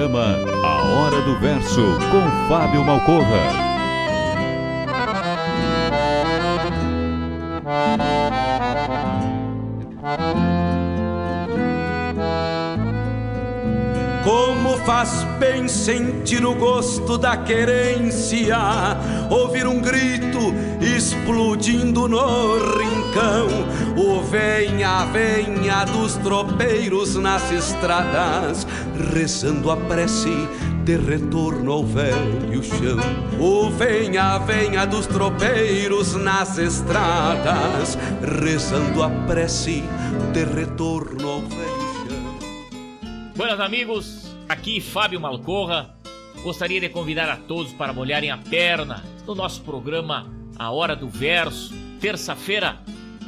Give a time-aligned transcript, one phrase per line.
[0.00, 3.70] Programa A Hora do Verso, com Fábio Malcorra.
[14.24, 18.56] Como faz bem sentir o gosto da querência,
[19.28, 23.48] ouvir um grito explodindo no rincão,
[24.30, 28.64] venha, venha dos tropeiros nas estradas,
[29.12, 30.30] rezando a prece
[30.84, 32.98] de retorno ao velho chão.
[33.40, 37.98] O venha, venha dos tropeiros nas estradas,
[38.40, 39.82] rezando a prece
[40.32, 43.32] de retorno ao velho chão.
[43.34, 45.96] Buenas amigos, aqui Fábio Malcorra.
[46.44, 51.08] Gostaria de convidar a todos para molharem a perna no nosso programa A Hora do
[51.08, 52.78] Verso, terça-feira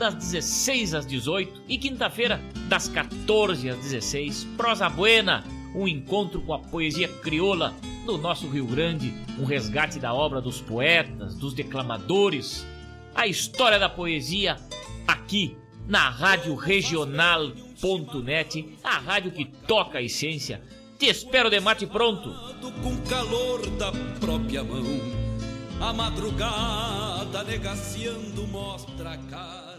[0.03, 4.49] das 16 às 18 e quinta-feira das 14 às 16.
[4.57, 5.45] Prosa Buena,
[5.77, 7.73] um encontro com a poesia crioula
[8.05, 12.67] do nosso Rio Grande, um resgate da obra dos poetas, dos declamadores,
[13.15, 14.57] a história da poesia
[15.07, 17.57] aqui na Rádio Regional.net,
[18.83, 20.61] a rádio que toca a essência.
[20.99, 22.35] Te espero de mate pronto.
[22.83, 25.01] Com calor da própria mão,
[25.81, 29.72] a madrugada negaciando mostra a cara.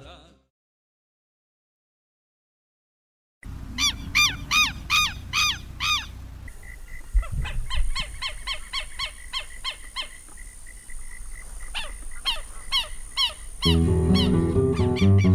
[13.66, 15.33] A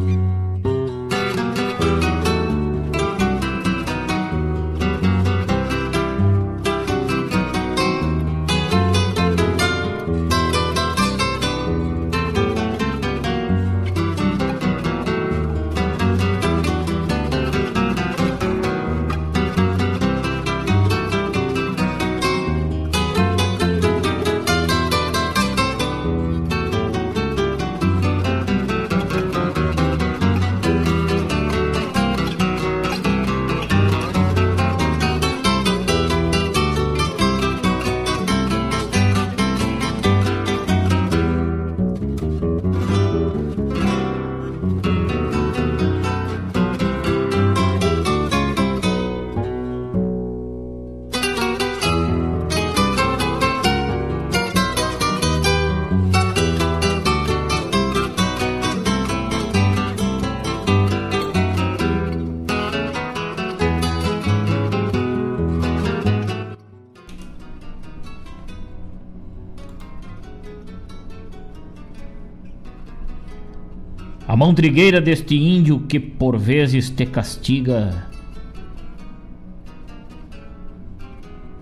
[74.55, 78.09] trigueira deste índio que por vezes te castiga.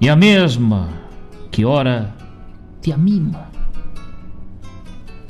[0.00, 0.88] E a mesma
[1.50, 2.14] que ora
[2.80, 3.50] te amima,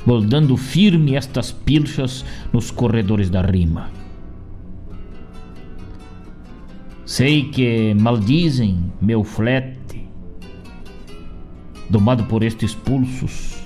[0.05, 3.89] moldando firme estas pilchas nos corredores da rima.
[7.05, 10.09] Sei que maldizem meu flete,
[11.89, 13.57] domado por estes pulsos,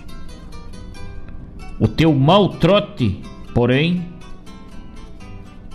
[1.84, 3.20] O teu mau trote,
[3.54, 4.06] porém,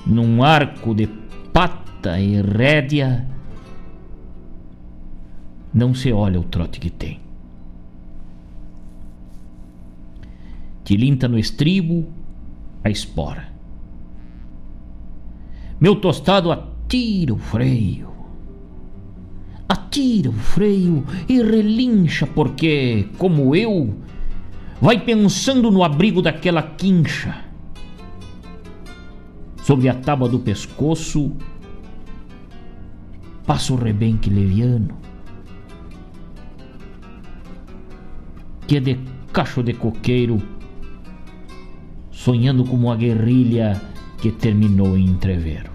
[0.06, 1.08] num arco de
[1.52, 3.26] pata e rédea,
[5.72, 7.20] não se olha o trote que tem.
[10.84, 12.06] Tilinta no estribo,
[12.84, 13.48] a espora.
[15.80, 18.08] Meu tostado atira o freio.
[19.68, 23.96] Atira o freio e relincha, porque, como eu,
[24.80, 27.45] vai pensando no abrigo daquela quincha.
[29.66, 31.32] Sobre a tábua do pescoço,
[33.44, 34.96] passa o rebenque leviano,
[38.68, 38.96] que é de
[39.32, 40.40] cacho de coqueiro,
[42.12, 43.82] sonhando como a guerrilha
[44.18, 45.72] que terminou em entrevero.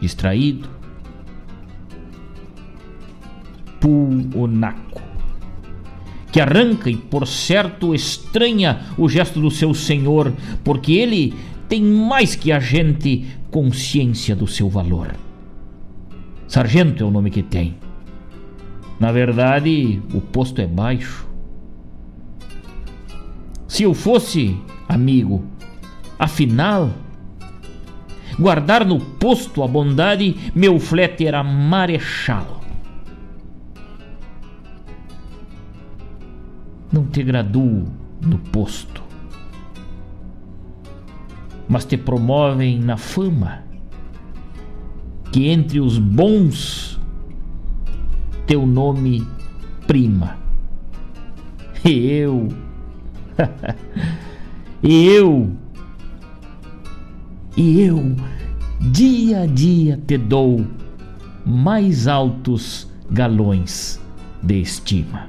[0.00, 0.68] Distraído,
[4.36, 5.02] o naco,
[6.30, 11.34] que arranca e, por certo, estranha o gesto do seu senhor, porque ele
[11.68, 15.14] tem mais que a gente consciência do seu valor.
[16.46, 17.76] Sargento é o nome que tem.
[19.00, 21.26] Na verdade, o posto é baixo.
[23.68, 24.56] Se eu fosse
[24.88, 25.44] amigo,
[26.18, 26.90] afinal,
[28.38, 32.60] guardar no posto a bondade, meu flete era marechal.
[36.92, 37.88] Não te graduo
[38.22, 39.02] no posto,
[41.68, 43.64] mas te promovem na fama,
[45.32, 47.00] que entre os bons
[48.46, 49.26] teu nome
[49.86, 50.38] prima.
[51.84, 52.48] E eu,
[54.82, 55.50] e eu,
[57.56, 58.16] e eu,
[58.80, 60.64] dia a dia te dou
[61.44, 64.00] mais altos galões
[64.42, 65.28] de estima.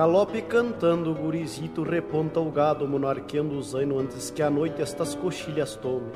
[0.00, 5.76] Galope cantando, gurizito reponta o gado, monarqueando o zaino antes que a noite estas coxilhas
[5.76, 6.10] tome.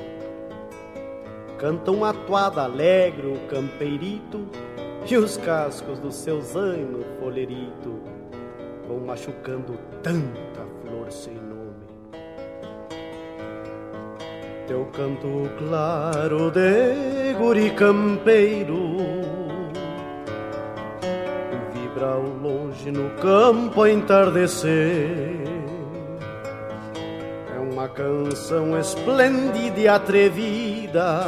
[1.59, 4.47] Canta uma toada alegre o campeirito
[5.07, 8.01] e os cascos do seu zaino folherito
[8.87, 11.85] vão machucando tanta flor sem nome.
[14.65, 15.27] Teu canto
[15.59, 19.14] claro de guri campeiro
[22.85, 25.41] longe no campo a entardecer.
[27.55, 31.23] É uma canção esplêndida e atrevida,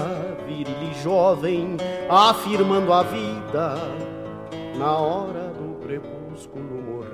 [0.46, 1.78] viril e jovem,
[2.10, 3.76] afirmando a vida
[4.78, 7.08] na hora do crepúsculo morrer.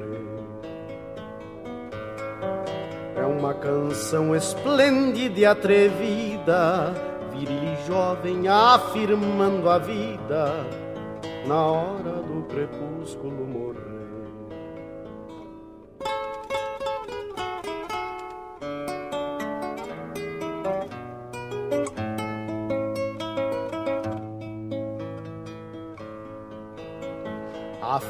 [3.15, 6.93] É uma canção esplêndida e atrevida,
[7.31, 10.65] viril e jovem, afirmando a vida
[11.45, 13.62] na hora do crepúsculo morrer.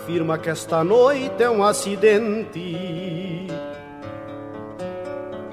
[0.04, 2.60] Afirma que esta noite é um acidente.
[2.60, 3.48] E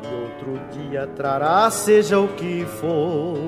[0.05, 3.39] outro dia trará seja o que for.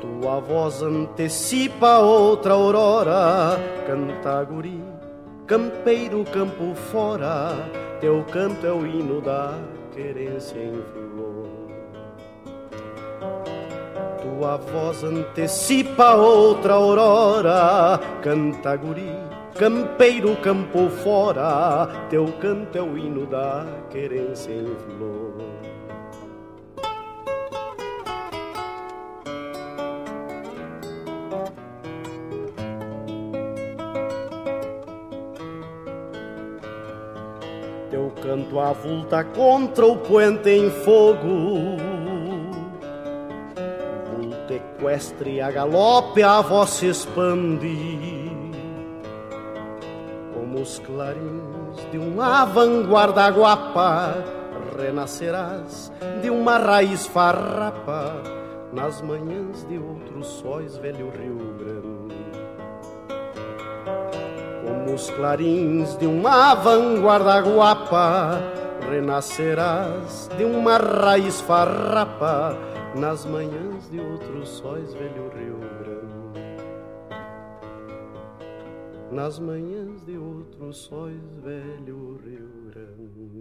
[0.00, 4.82] Tua voz antecipa outra aurora, canta guri,
[5.46, 7.54] campeiro campo fora,
[8.00, 9.58] teu canto é o hino da
[9.94, 11.21] querência em flor.
[14.42, 19.14] Tua voz antecipa outra aurora, canta guri,
[19.54, 25.32] campeiro campo fora, teu canto é o hino da querência em flor.
[38.22, 41.76] canto avulta contra o puente em fogo.
[44.82, 48.32] Equestre a galope a voz se expande,
[50.34, 54.12] como os clarins de uma vanguarda guapa,
[54.76, 58.24] renascerás de uma raiz farrapa
[58.72, 62.16] nas manhãs de outros sóis, velho Rio Grande.
[64.90, 68.42] Nos clarins de uma vanguarda guapa,
[68.90, 76.42] renascerás de uma raiz farrapa nas manhãs de outros sóis, velho Rio Grande.
[79.10, 83.32] Nas manhãs de outros sóis, velho Rio Grande.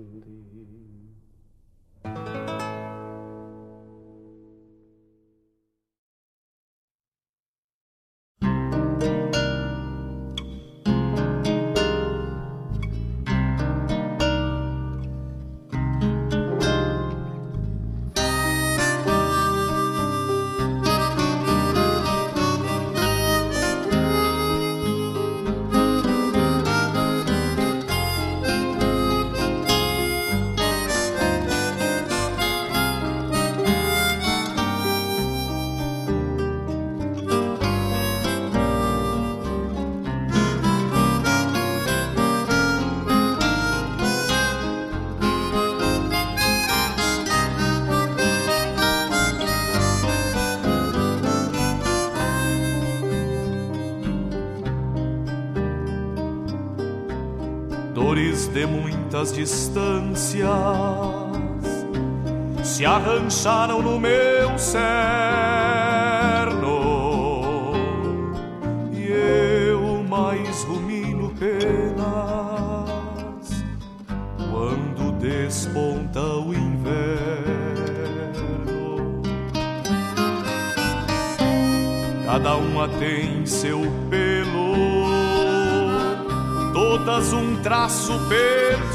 [58.62, 60.48] De muitas distâncias
[62.63, 64.91] se arrancharam no meu cerno
[68.94, 72.06] e eu mais rumino penas
[74.51, 76.91] quando desponta o inverno.
[82.27, 83.82] Cada uma tem seu
[86.91, 88.91] todas um traço perdido.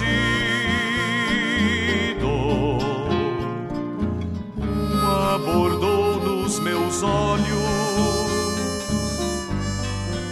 [4.58, 7.46] Uma bordou nos meus olhos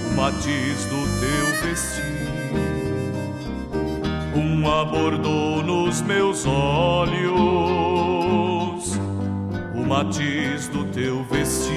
[0.06, 2.04] o matiz do teu vestido.
[4.36, 7.24] Um abordou nos meus olhos
[9.74, 11.74] o matiz do teu vestido.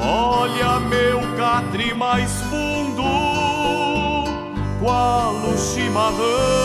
[0.00, 3.04] Olha meu catre mais fundo,
[4.80, 6.55] qual o chimarrão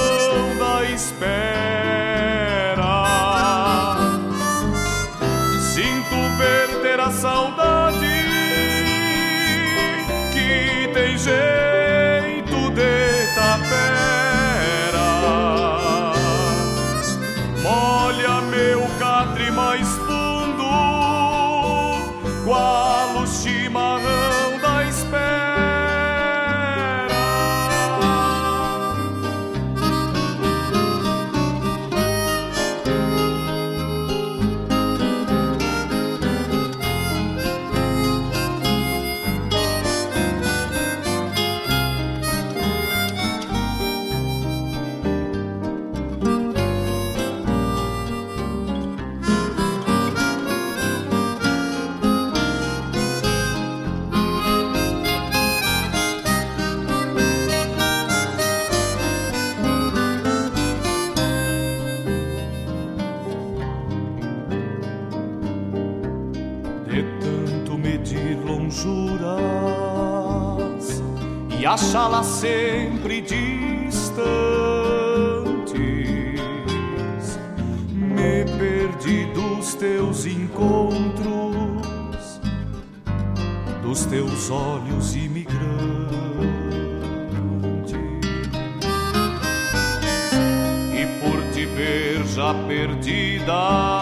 [71.72, 74.22] achá-la sempre distantes.
[77.96, 81.22] Me perdi dos teus encontros,
[83.82, 85.62] dos teus olhos imigrantes.
[90.94, 94.01] E por te ver já perdida,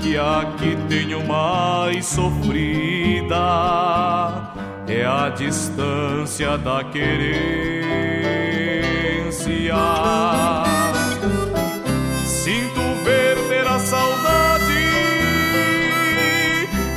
[0.00, 3.34] que a que tenho mais sofrida
[4.86, 7.34] é a distância da querência.
[12.24, 14.72] Sinto ver a saudade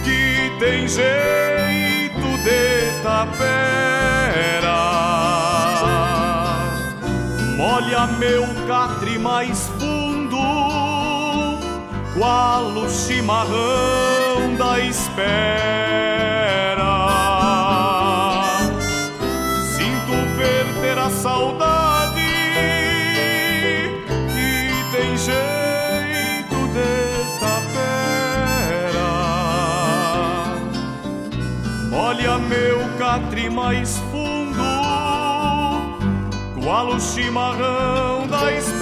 [0.04, 1.49] que tem jeito
[8.08, 10.38] Meu catre mais fundo,
[12.18, 15.20] qual o chimarrão da espera.
[19.76, 22.22] Sinto perder a saudade
[24.30, 29.10] que tem jeito de tapera.
[31.94, 34.09] Olha meu catre mais fundo
[36.70, 38.79] qual o chimarrão da espera.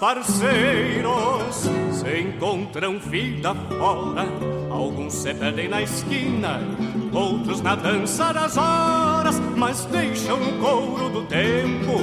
[0.00, 4.26] Parceiros se encontram vida fora.
[4.70, 6.60] Alguns se perdem na esquina,
[7.12, 12.00] outros na dança das horas, mas deixam no couro do tempo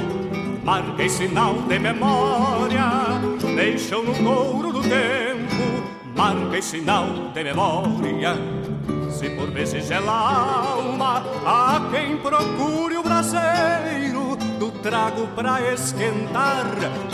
[0.62, 3.18] marca e sinal de memória.
[3.56, 5.82] Deixam no couro do tempo
[6.16, 8.36] marca e sinal de memória.
[9.10, 14.17] Se por vezes gela a alma, há quem procure o braseiro
[14.58, 16.66] do trago pra esquentar,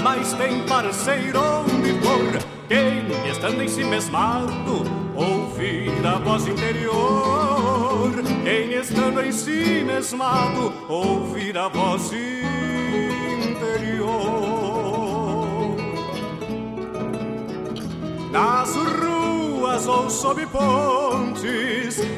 [0.02, 2.54] mas tem parceiro onde for.
[2.66, 4.82] Quem estando em si mesmado,
[5.14, 8.10] ouvir a voz interior.
[8.42, 13.84] Quem estando em si mesmado, ouvir a voz interior.
[18.32, 20.46] Nas ruas ou sob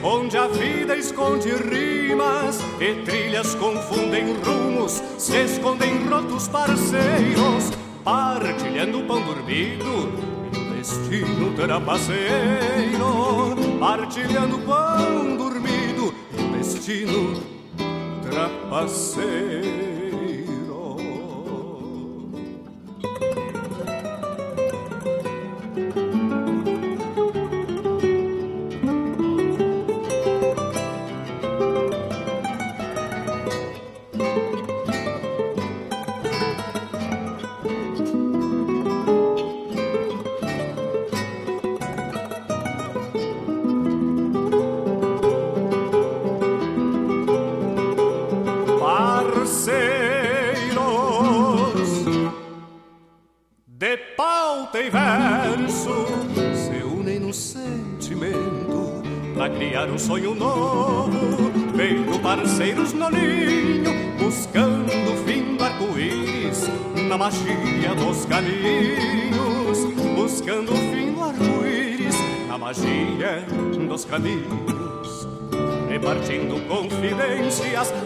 [0.02, 7.72] onde a vida esconde rimas e trilhas confundem rumos, se escondem rotos parceiros,
[8.04, 10.12] partilhando o pão dormido
[10.52, 13.06] e o destino trapaceiro,
[13.80, 17.42] partilhando o pão dormido e o destino
[18.22, 19.95] trapaceiro.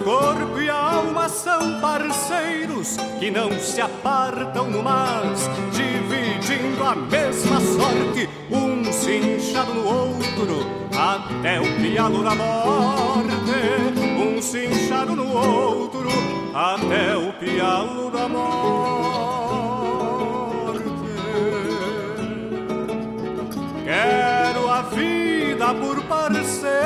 [0.04, 8.28] Corpo e alma são parceiros que não se apartam no mas, dividindo a mesma sorte,
[8.50, 13.30] um cinchado no outro até o pialo da morte,
[14.18, 16.08] um cinchado no outro,
[16.54, 19.30] até o pialo da morte.
[23.84, 26.79] Quero a vida por parceira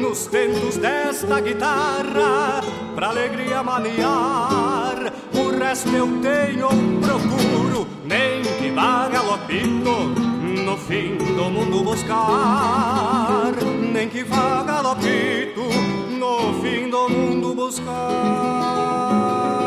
[0.00, 2.62] nos tentos desta guitarra,
[2.94, 5.12] pra alegria maniar.
[5.34, 6.68] O resto eu tenho,
[7.00, 9.90] procuro, nem que vá galopito
[10.64, 13.52] no fim do mundo buscar,
[13.92, 15.62] nem que vá galopito
[16.18, 19.59] no fim do mundo buscar.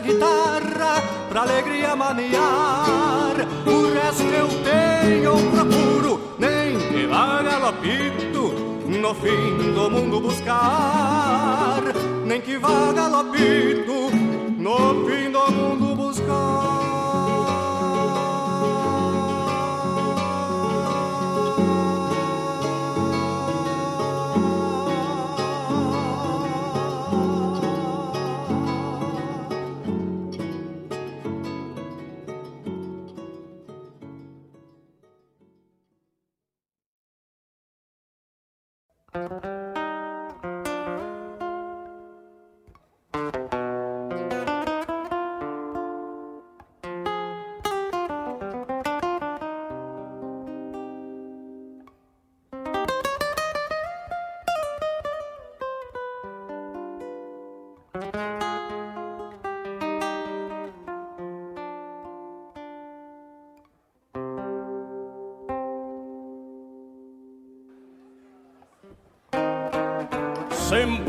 [0.00, 3.34] Guitarra, pra alegria maniar.
[3.66, 8.52] O resto eu tenho, procuro, nem que vá galopito
[8.86, 11.82] no fim do mundo buscar,
[12.24, 14.10] nem que vá galopito
[14.58, 16.79] no fim do mundo buscar.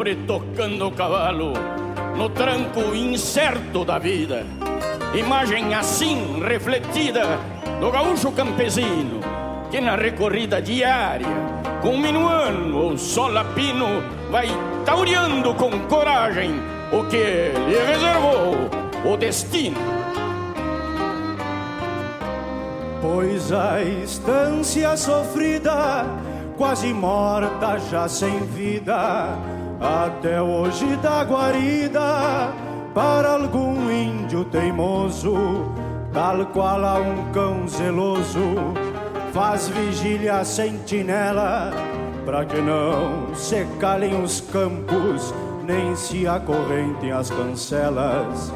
[0.02, 1.54] Sempre tocando o cavalo
[2.18, 4.44] no tranco incerto da vida.
[5.14, 7.38] Imagem assim refletida
[7.80, 9.20] do gaúcho campesino
[9.70, 11.28] que na recorrida diária,
[11.84, 14.48] com minuano ou solapino, vai
[14.86, 16.52] taureando com coragem
[16.92, 18.56] o que lhe reservou
[19.06, 19.78] o destino.
[23.02, 26.06] Pois a estância sofrida,
[26.58, 29.38] quase morta já sem vida,
[29.82, 32.54] até hoje da guarida
[32.94, 35.34] para algum índio teimoso,
[36.14, 38.40] tal qual a um cão zeloso,
[39.34, 41.72] faz vigília sentinela,
[42.26, 48.54] para que não se calem os campos, nem se acorrentem as cancelas.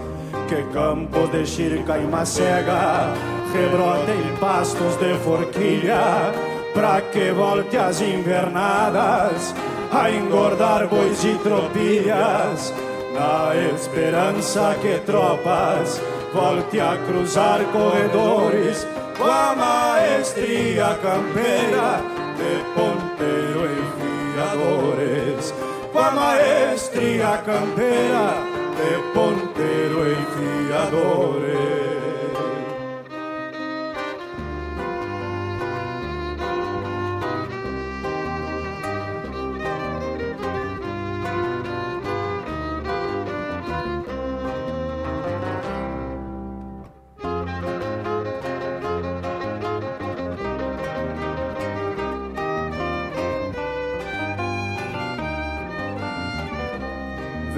[0.47, 3.11] Que campo de xirca e macega,
[3.51, 6.31] rebrotem pastos de forquilha,
[6.73, 9.55] para que volte as invernadas
[9.91, 12.73] a engordar bois e tropilhas,
[13.13, 16.01] na esperança que tropas
[16.33, 18.85] volte a cruzar corredores.
[19.17, 22.01] Com a maestria campeira
[22.35, 23.83] de ponteiro e
[24.35, 25.53] fiadores,
[25.93, 27.41] com a maestria
[28.75, 30.15] de ponteiro e
[30.67, 31.84] fiadores.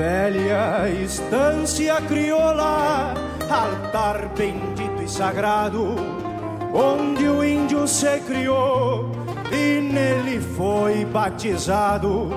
[0.08, 3.14] Velha estância crioula,
[3.50, 5.96] altar bendito e sagrado,
[6.74, 9.12] onde o índio se criou
[9.52, 12.30] e nele foi batizado,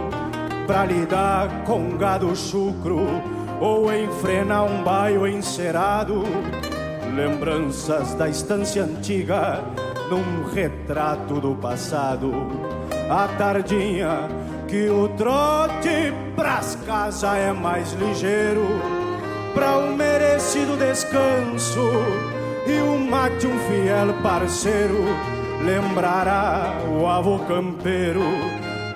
[0.66, 3.06] pra lidar com gado chucro
[3.60, 6.24] ou enfrenar um baio encerado.
[7.14, 9.62] Lembranças da estância antiga
[10.10, 12.32] num retrato do passado.
[13.08, 14.28] A tardinha
[14.70, 18.64] que o trote pras casas é mais ligeiro,
[19.52, 21.90] pra um merecido descanso
[22.68, 25.04] e o mate um fiel parceiro,
[25.64, 28.22] lembrará o avô campeiro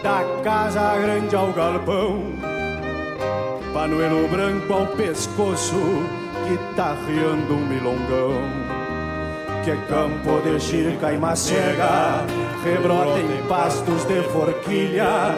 [0.00, 2.22] da casa grande ao galpão,
[3.72, 5.74] panuelo branco ao pescoço
[6.46, 8.74] que tá riando um milongão.
[9.64, 12.22] Que campo de xirca e macega
[12.62, 15.34] rebrotem pastos de forquilha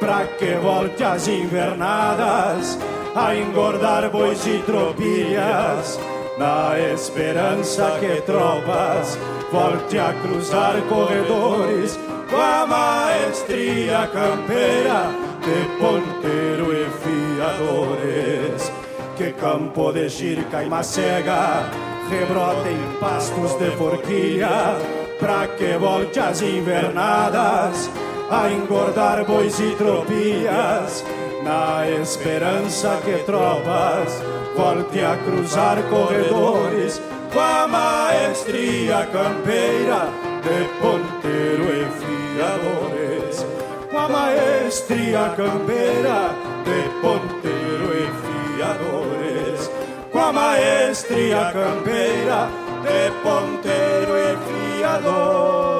[0.00, 2.78] pra que volte as invernadas
[3.14, 6.00] a engordar bois e tropilhas,
[6.38, 9.18] na esperança que tropas
[9.52, 11.98] volte a cruzar corredores
[12.30, 15.10] com a maestria campeira
[15.44, 18.72] de ponteiro e fiadores.
[19.16, 21.68] Que campo de xirca e macega
[22.08, 24.78] rebrotem pastos de forquilha,
[25.18, 27.90] pra que volte as invernadas
[28.30, 31.04] a engordar bois e tropias,
[31.42, 34.22] na esperança que tropas
[34.56, 40.08] volte a cruzar corredores com a maestria campeira
[40.42, 43.46] de ponteiro e fiadores,
[43.90, 46.30] com a maestria campeira
[46.64, 49.70] de ponteiro e fiadores,
[50.12, 52.48] com a maestria campeira
[52.84, 55.79] de ponteiro e fiadores.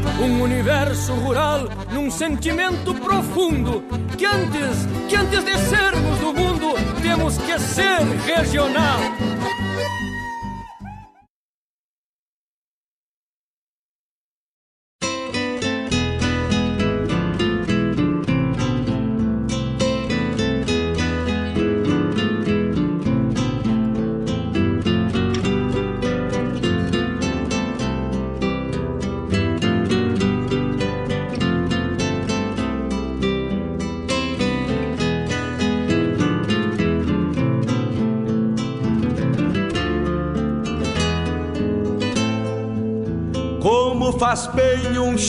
[0.21, 3.83] um universo rural num sentimento profundo
[4.17, 8.99] que antes, que antes de sermos do mundo, temos que ser regional.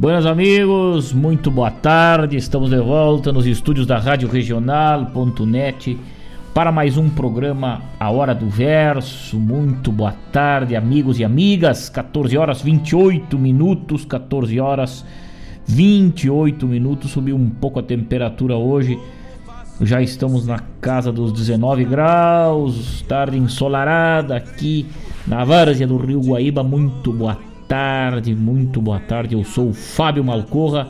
[0.00, 2.34] Buenos amigos, muito boa tarde.
[2.34, 5.98] Estamos de volta nos estúdios da Rádio Regional.net
[6.54, 9.38] para mais um programa A Hora do Verso.
[9.38, 11.90] Muito boa tarde, amigos e amigas.
[11.90, 15.04] 14 horas 28 minutos, 14 horas
[15.66, 17.10] 28 minutos.
[17.10, 18.98] Subiu um pouco a temperatura hoje.
[19.82, 24.86] Já estamos na casa dos 19 graus, tarde ensolarada aqui
[25.26, 26.62] na várzea do Rio Guaíba.
[26.62, 29.36] Muito boa tarde tarde, muito boa tarde.
[29.36, 30.88] Eu sou o Fábio Malcorra.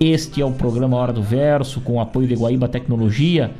[0.00, 3.52] Este é o programa Hora do Verso, com o apoio de Guaíba Tecnologia,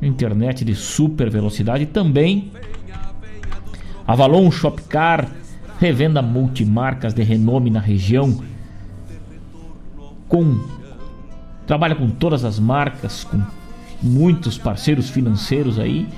[0.00, 2.50] internet de super velocidade também
[4.06, 5.30] Avalon Shopcar,
[5.78, 8.42] revenda multimarcas de renome na região.
[10.26, 10.58] Com
[11.66, 13.42] trabalha com todas as marcas, com
[14.02, 16.08] muitos parceiros financeiros aí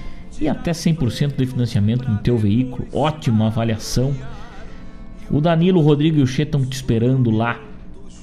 [0.41, 2.87] e até 100% de financiamento no teu veículo.
[2.93, 4.15] Ótima avaliação
[5.31, 7.61] o Danilo, o Rodrigo e o Che estão te esperando lá.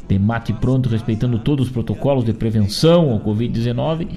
[0.07, 4.07] De mate pronto, respeitando todos os protocolos de prevenção ao Covid-19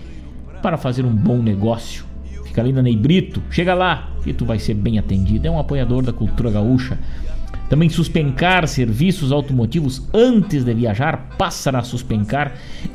[0.60, 2.04] para fazer um bom negócio.
[2.44, 3.42] Fica ali na Ney Brito.
[3.50, 5.46] Chega lá que tu vai ser bem atendido.
[5.46, 6.98] É um apoiador da cultura gaúcha.
[7.68, 12.54] Também Suspencar serviços automotivos antes de viajar, passa na Suspencar.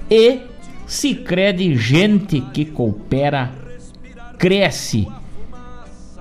[0.09, 0.39] E
[0.85, 3.51] se crede gente que coopera,
[4.37, 5.07] cresce.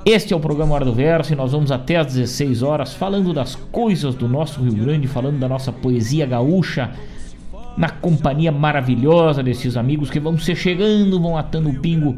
[0.05, 3.35] Este é o programa Hora do Verso e nós vamos até às 16 horas falando
[3.35, 6.91] das coisas do nosso Rio Grande, falando da nossa poesia gaúcha,
[7.77, 12.17] na companhia maravilhosa desses amigos que vão se chegando, vão atando o pingo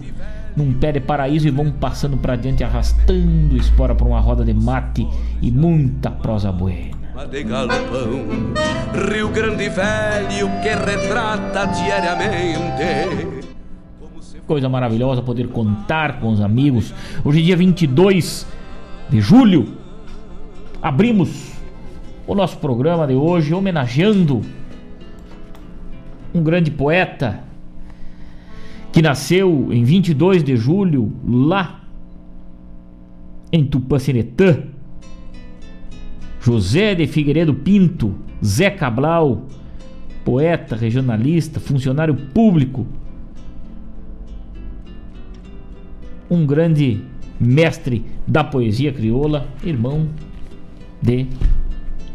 [0.57, 4.55] num pé de paraíso e vão passando para diante, arrastando espora para uma roda de
[4.55, 5.07] mate
[5.41, 7.03] e muita prosa buena.
[7.31, 8.27] De galpão,
[9.11, 13.52] Rio Grande Velho que retrata diariamente
[14.47, 16.95] coisa maravilhosa poder contar com os amigos.
[17.25, 18.47] Hoje, dia 22
[19.09, 19.69] de julho,
[20.81, 21.53] abrimos
[22.27, 24.43] o nosso programa de hoje homenageando
[26.35, 27.41] um grande poeta
[28.93, 31.81] que nasceu em 22 de julho lá
[33.51, 34.65] em Tupaciretã.
[36.41, 39.47] José de Figueiredo Pinto, Zé Cabral,
[40.25, 42.87] poeta, regionalista, funcionário público,
[46.33, 47.01] um grande
[47.39, 50.09] mestre da poesia crioula, irmão
[51.01, 51.27] de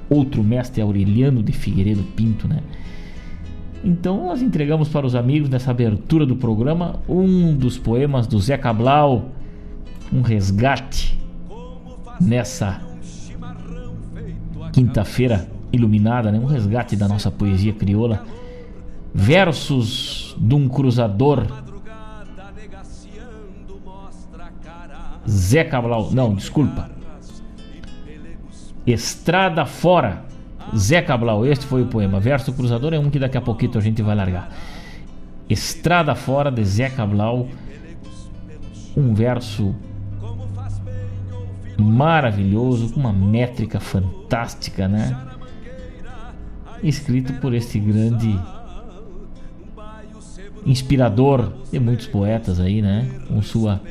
[0.09, 2.61] outro mestre Aureliano de Figueiredo Pinto, né?
[3.83, 8.57] Então nós entregamos para os amigos nessa abertura do programa um dos poemas do Zé
[8.57, 9.31] Cablau,
[10.11, 11.19] um resgate
[12.19, 12.81] nessa
[14.73, 16.39] quinta-feira iluminada, né?
[16.39, 18.23] um resgate da nossa poesia crioula.
[19.13, 21.45] Versos de um cruzador.
[25.29, 26.89] Zé Cabral, não, desculpa.
[28.85, 30.23] Estrada Fora,
[30.75, 32.19] Zé Cabral, este foi o poema.
[32.19, 34.49] Verso Cruzador é um que daqui a pouquinho a gente vai largar.
[35.49, 37.47] Estrada Fora de Zé Cabral,
[38.95, 39.75] um verso
[41.77, 45.17] maravilhoso, com uma métrica fantástica, né?
[46.81, 48.39] Escrito por este grande
[50.65, 53.09] inspirador de muitos poetas aí, né?
[53.27, 53.81] Com sua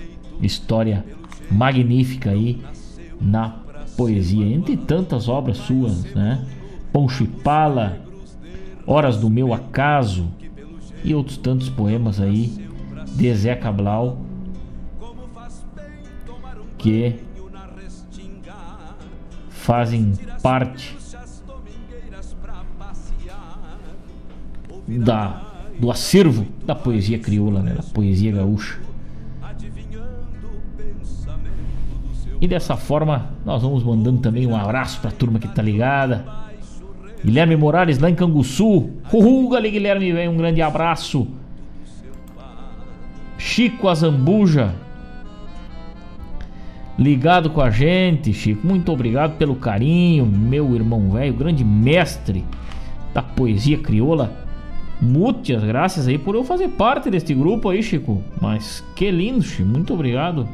[0.41, 1.05] história
[1.51, 2.63] magnífica aí
[3.21, 3.61] na
[3.97, 6.45] poesia, entre tantas obras suas, né?
[6.93, 8.01] Poncho e Pala,
[8.87, 10.29] Horas do Meu Acaso
[11.03, 12.67] e outros tantos poemas aí
[13.15, 14.19] de Zé Cabral
[16.79, 17.17] que
[19.49, 20.97] fazem parte
[24.87, 25.43] da,
[25.79, 27.75] do acervo da poesia crioula, né?
[27.75, 28.86] da poesia gaúcha.
[32.41, 36.25] E dessa forma, nós vamos mandando também um abraço para a turma que tá ligada.
[37.25, 38.91] Guilherme Morales lá em Canguçu.
[39.13, 41.27] Uhul, Guilherme, vem um grande abraço.
[43.39, 44.75] Chico Azambuja,
[46.99, 48.67] ligado com a gente, Chico.
[48.67, 52.45] Muito obrigado pelo carinho, meu irmão velho, grande mestre
[53.13, 54.33] da poesia crioula.
[55.01, 58.23] Muitas graças aí por eu fazer parte deste grupo aí, Chico.
[58.41, 59.69] Mas que lindo, Chico.
[59.69, 60.49] Muito obrigado.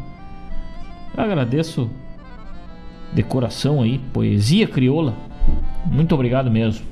[1.16, 1.90] Eu agradeço
[3.12, 5.14] de coração aí, poesia crioula.
[5.84, 6.84] Muito obrigado mesmo.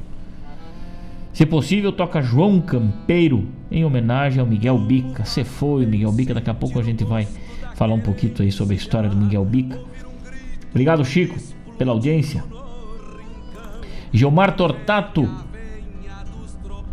[1.32, 5.24] Se possível, toca João Campeiro em homenagem ao Miguel Bica.
[5.24, 7.26] Se foi, Miguel Bica, daqui a pouco a gente vai
[7.76, 9.80] falar um pouquinho aí sobre a história do Miguel Bica.
[10.68, 11.38] Obrigado, Chico,
[11.78, 12.44] pela audiência.
[14.12, 15.28] Gilmar Tortato,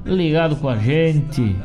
[0.06, 1.56] ligado com a gente,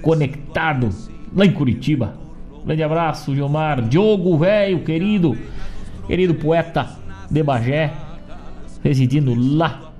[0.00, 0.88] conectado
[1.34, 2.23] lá em Curitiba.
[2.64, 3.82] Grande abraço, Gilmar.
[3.82, 5.36] Diogo, velho, querido,
[6.06, 6.88] querido poeta
[7.30, 7.92] de Bagé,
[8.82, 9.92] residindo lá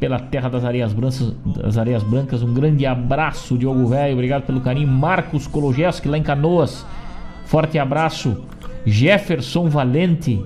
[0.00, 2.42] pela terra das areias brancas, das areias brancas.
[2.42, 4.14] Um grande abraço, Diogo velho.
[4.14, 4.88] Obrigado pelo carinho.
[4.88, 6.84] Marcos Kologeski lá em Canoas.
[7.44, 8.44] Forte abraço.
[8.84, 10.44] Jefferson Valente.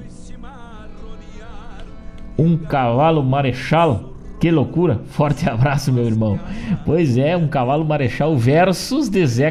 [2.39, 4.13] Um cavalo marechal.
[4.39, 5.01] Que loucura.
[5.07, 6.39] Forte abraço, meu irmão.
[6.85, 9.51] Pois é, um cavalo marechal versus de Zé.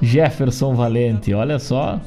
[0.00, 2.00] Jefferson Valente, olha só.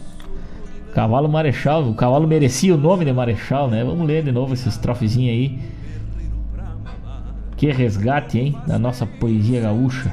[0.93, 3.83] Cavalo Marechal, o cavalo merecia o nome de Marechal, né?
[3.83, 5.59] Vamos ler de novo esses trofezinhos aí.
[7.55, 8.57] Que resgate, hein?
[8.67, 10.11] Da nossa poesia gaúcha.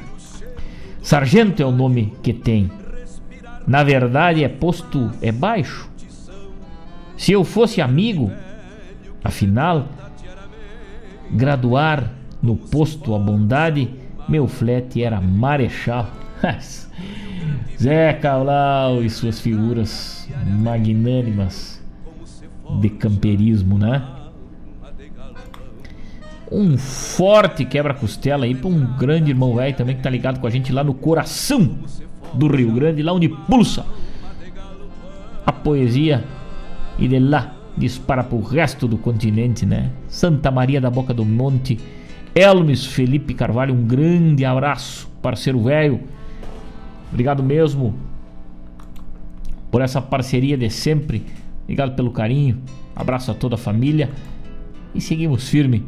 [1.01, 2.71] Sargento é o nome que tem
[3.69, 5.87] na verdade é posto é baixo.
[7.15, 8.31] Se eu fosse amigo,
[9.23, 9.89] afinal,
[11.29, 12.11] graduar
[12.41, 13.87] no posto a bondade,
[14.27, 16.09] meu flete era marechal.
[17.81, 21.81] Zé Cabral e suas figuras magnânimas
[22.79, 24.03] de camperismo, né?
[26.51, 30.49] Um forte quebra-costela aí para um grande irmão velho também que tá ligado com a
[30.49, 31.77] gente lá no coração
[32.33, 33.85] do Rio Grande, lá onde pulsa
[35.45, 36.23] a poesia
[36.97, 39.91] e de lá dispara para o resto do continente, né?
[40.07, 41.79] Santa Maria da Boca do Monte,
[42.35, 46.01] Elmes Felipe Carvalho, um grande abraço, parceiro velho.
[47.09, 47.95] Obrigado mesmo
[49.71, 51.25] por essa parceria de sempre.
[51.63, 52.61] Obrigado pelo carinho.
[52.95, 54.09] Abraço a toda a família
[54.93, 55.85] e seguimos firme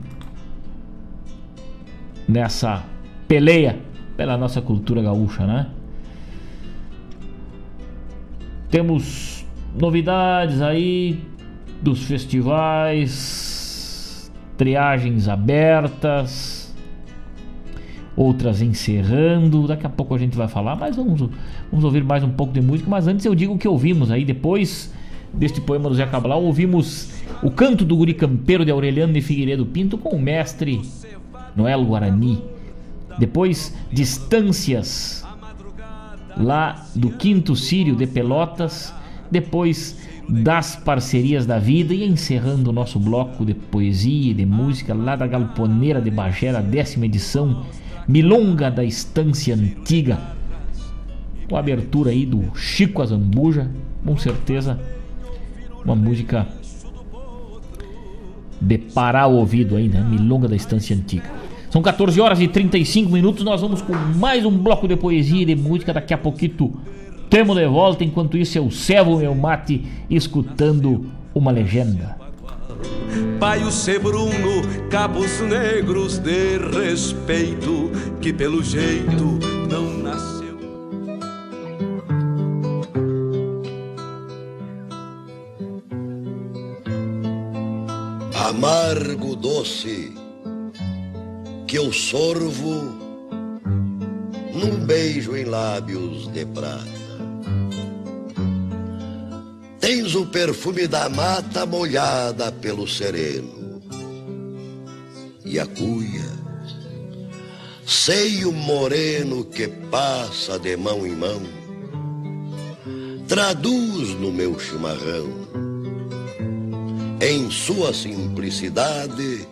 [2.27, 2.83] nessa
[3.27, 3.79] peleia
[4.15, 5.67] pela nossa cultura gaúcha, né?
[8.69, 9.45] Temos
[9.77, 11.19] novidades aí
[11.81, 13.51] dos festivais,
[14.55, 16.60] triagens abertas,
[18.15, 19.67] outras encerrando.
[19.67, 21.29] Daqui a pouco a gente vai falar, mas vamos,
[21.69, 22.89] vamos ouvir mais um pouco de música.
[22.89, 24.93] Mas antes eu digo o que ouvimos aí depois
[25.33, 27.09] deste poema do Zé Cabral, ouvimos
[27.41, 30.81] o canto do guri campeiro de Aureliano de Figueiredo Pinto com o mestre
[31.55, 32.43] Noel Guarani.
[33.17, 35.25] Depois, Distâncias
[36.37, 38.93] lá do Quinto Sírio de Pelotas,
[39.29, 39.97] depois
[40.27, 45.15] das parcerias da vida e encerrando o nosso bloco de poesia e de música lá
[45.15, 47.65] da Galponeira de Bagé, a décima edição,
[48.07, 50.19] Milonga da Estância Antiga,
[51.47, 53.69] com a abertura aí do Chico Azambuja,
[54.05, 54.79] com certeza
[55.83, 56.47] uma música
[58.59, 60.01] de parar o ouvido aí, né?
[60.01, 61.29] Milonga da Estância Antiga.
[61.69, 63.43] São 14 horas e 35 minutos.
[63.43, 65.93] Nós vamos com mais um bloco de poesia e de música.
[65.93, 66.73] Daqui a pouquinho
[67.29, 68.03] temos de volta.
[68.03, 72.20] Enquanto isso, eu servo meu mate escutando uma legenda.
[73.39, 80.41] Paio Sebruno, cabos negros de respeito, que pelo jeito não nasceu.
[88.47, 90.13] Amargo doce
[91.67, 92.99] que eu sorvo
[94.53, 97.00] num beijo em lábios de prata.
[99.81, 103.81] Tens o perfume da mata molhada pelo sereno
[105.43, 106.31] e a cuia,
[107.85, 111.41] seio moreno que passa de mão em mão,
[113.27, 115.27] traduz no meu chimarrão,
[117.19, 119.47] em sua simplicidade,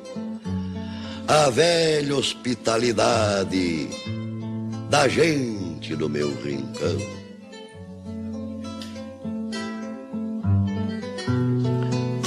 [1.28, 3.90] a velha hospitalidade
[4.92, 7.19] da gente do meu rincão.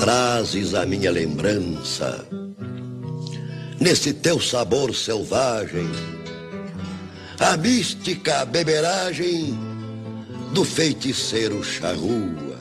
[0.03, 2.27] Trazes a minha lembrança.
[3.79, 5.89] Nesse teu sabor selvagem,
[7.39, 9.57] a mística beberagem
[10.53, 12.59] do feiticeiro charrua,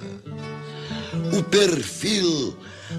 [1.36, 2.56] o perfil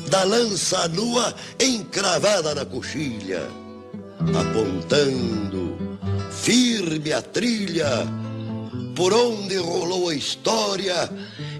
[0.08, 3.46] da lança nua encravada na coxilha,
[4.40, 5.78] apontando
[6.32, 8.08] firme a trilha
[8.96, 11.08] por onde rolou a história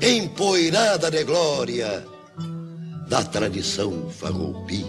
[0.03, 2.11] empoeirada de glória
[3.13, 4.89] da tradição farroupilha.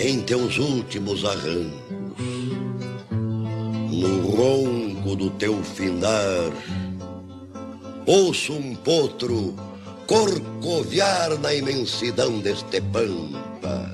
[0.00, 2.26] Em teus últimos arrancos,
[3.92, 6.50] no ronco do teu findar,
[8.04, 9.54] Ouço um potro
[10.08, 13.92] corcoviar na imensidão deste pampa.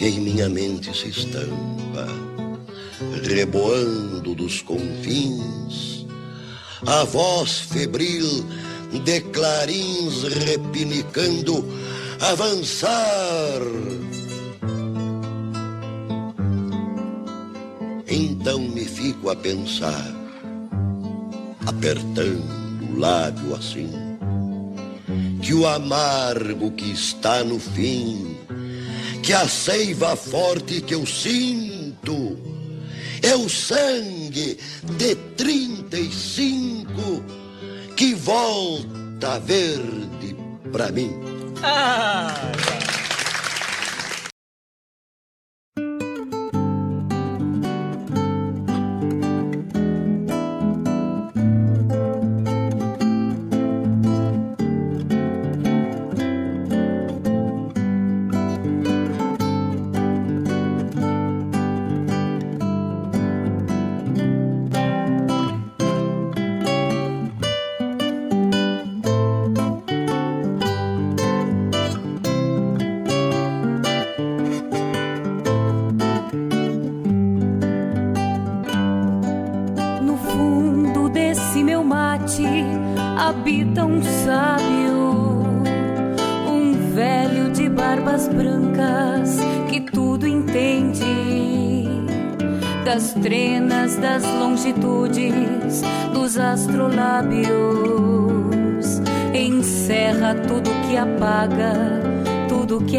[0.00, 2.06] E em minha mente se estampa,
[3.22, 6.06] reboando dos confins,
[6.86, 8.44] a voz febril
[9.04, 11.64] de clarins repinicando,
[12.20, 13.60] avançar.
[18.06, 20.14] Então me fico a pensar
[21.66, 23.90] apertando o lábio assim,
[25.42, 28.36] que o amargo que está no fim,
[29.22, 32.38] que a seiva forte que eu sinto,
[33.24, 34.58] é o sangue
[34.98, 37.24] de trinta e cinco
[37.96, 40.36] que volta verde
[40.70, 41.10] pra mim.
[41.62, 42.34] Ah,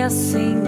[0.07, 0.64] em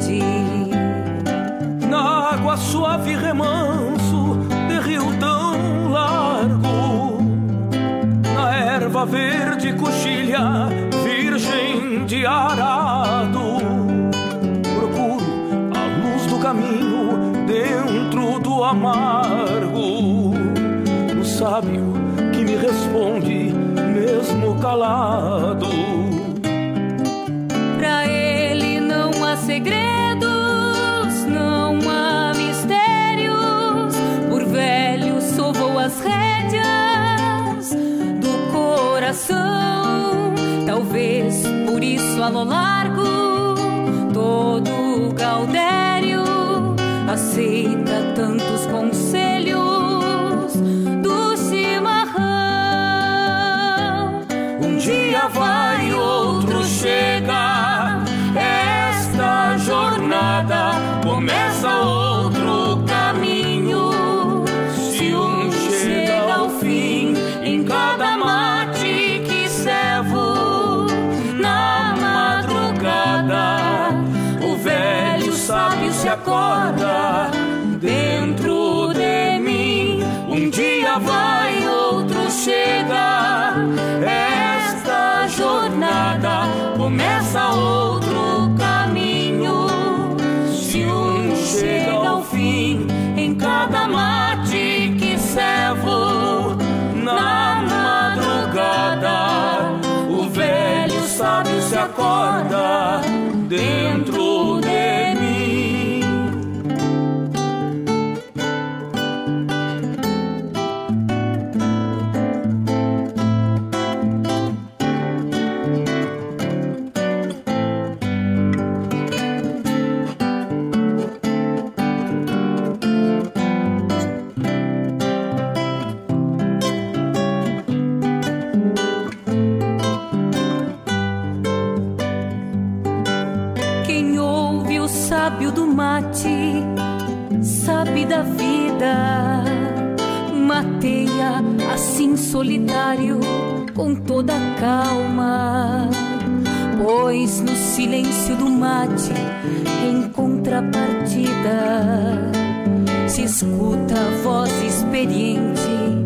[153.78, 156.06] escuta a voz experiente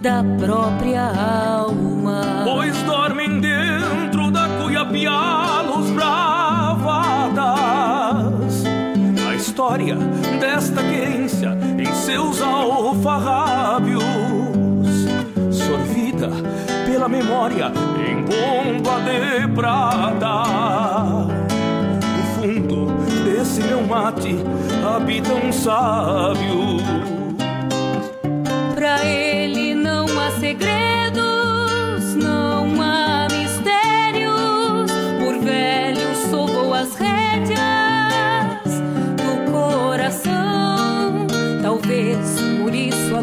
[0.00, 2.42] da própria alma.
[2.44, 7.44] Pois dormem dentro da cuiapiá os bravadas.
[9.28, 9.96] A história
[10.40, 14.02] desta querência em seus alfarrábios,
[15.50, 16.30] sorvida
[16.86, 21.41] pela memória em bomba de prata.
[23.88, 24.36] Mate
[24.84, 26.78] habita um sábio.
[28.74, 34.90] Pra ele não há segredos, não há mistérios.
[35.18, 37.60] Por velho sovou as rédeas
[39.16, 41.26] do coração.
[41.62, 43.22] Talvez por isso a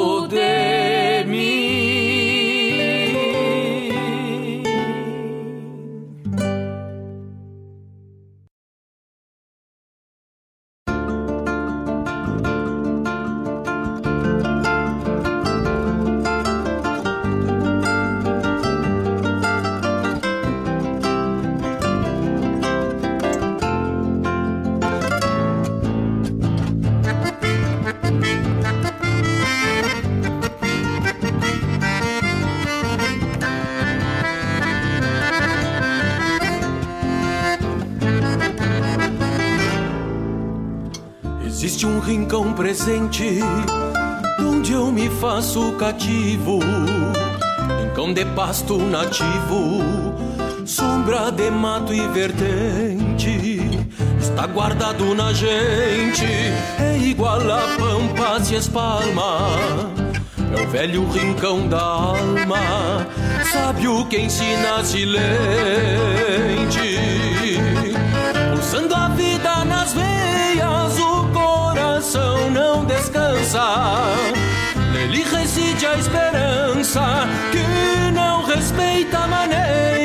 [41.81, 43.39] Existe um rincão presente
[44.39, 46.59] onde eu me faço cativo,
[47.81, 49.81] rincão de pasto nativo,
[50.63, 53.61] sombra de mato e vertente.
[54.19, 56.23] Está guardado na gente,
[56.79, 59.39] é igual a pampa se espalma.
[60.55, 63.07] É o velho rincão da alma,
[63.51, 65.17] sábio que ensina silente.
[68.51, 70.20] Pulsando a vida nas veias, o
[72.01, 73.61] coração não descansa.
[74.91, 77.01] Nele reside a esperança
[77.51, 80.00] que não respeita maneias.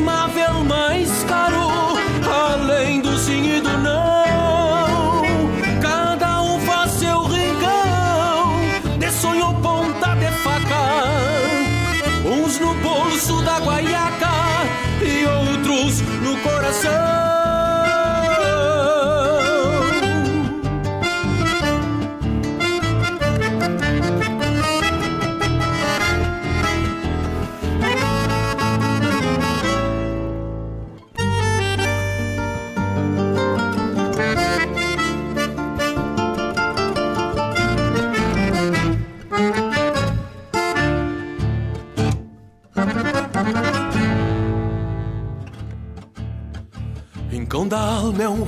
[0.00, 0.47] O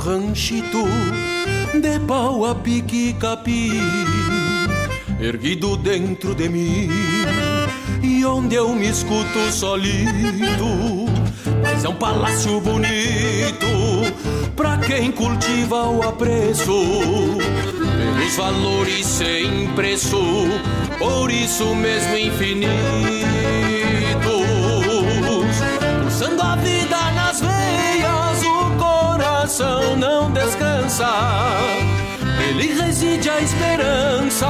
[0.01, 0.85] ranchito
[1.79, 3.79] de pau a pique capim,
[5.21, 6.89] erguido dentro de mim,
[8.03, 11.07] e onde eu me escuto solito.
[11.63, 13.67] Mas é um palácio bonito
[14.57, 17.37] pra quem cultiva o apreço
[18.31, 20.19] pelos valores sem preço,
[20.99, 22.73] por isso mesmo infinitos,
[29.51, 31.09] coração não descansa.
[32.49, 34.47] Ele reside a esperança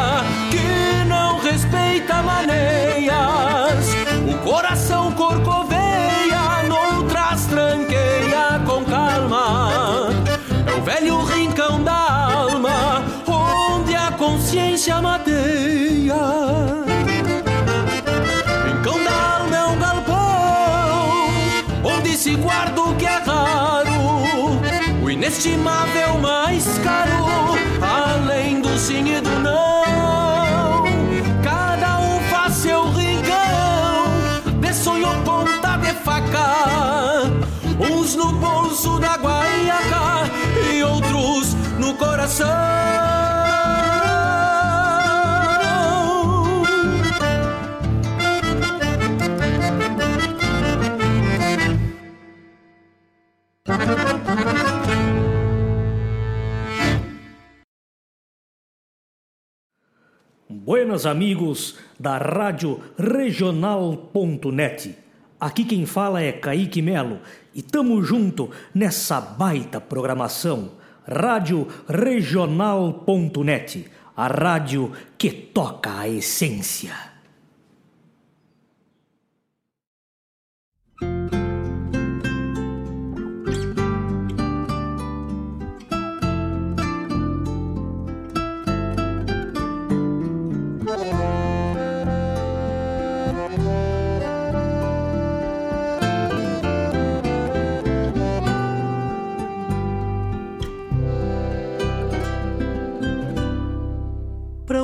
[0.50, 3.94] que não respeita maneias.
[4.30, 10.10] O coração corcoveia, noutras tranqueia com calma.
[10.66, 15.19] É o velho rincão da alma, onde a consciência mateia.
[25.40, 30.84] Inestimável mais caro, além do sim e do não.
[31.42, 34.04] Cada um faz seu rincão,
[34.60, 37.30] de sonho ponta de faca.
[37.78, 40.30] Uns no bolso da guaiaca
[40.74, 43.19] e outros no coração.
[60.80, 64.96] Buenas amigos da Rádio Regional.net.
[65.38, 67.18] Aqui quem fala é Kaique Melo
[67.54, 70.70] e tamo junto nessa baita programação.
[71.06, 77.09] Rádio Regional.net, a rádio que toca a essência.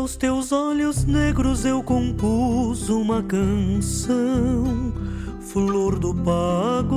[0.06, 4.92] Para os teus olhos negros eu compus uma canção,
[5.40, 6.94] flor do pago.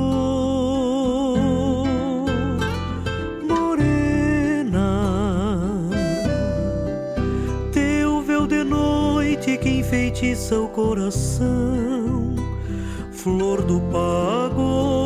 [3.47, 4.91] Morena,
[7.71, 12.35] teu véu de noite que enfeitiça o coração,
[13.11, 14.99] flor do pago.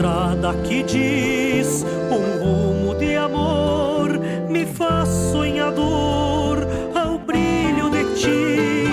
[0.00, 8.88] Estrada que diz um rumo de amor me faz sonhador ao brilho de ti.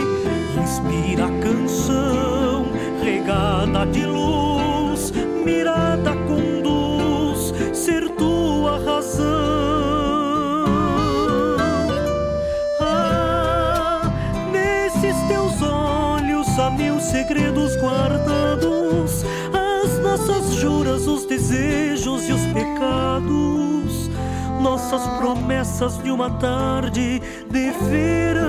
[0.62, 2.66] Inspira a canção
[3.02, 5.14] regada de luz
[5.46, 10.66] mirada conduz ser tua razão.
[12.82, 14.12] Ah
[14.52, 18.37] nesses teus olhos há mil segredos guardados
[21.08, 24.10] os desejos e os pecados,
[24.62, 28.48] nossas promessas de uma tarde de verão.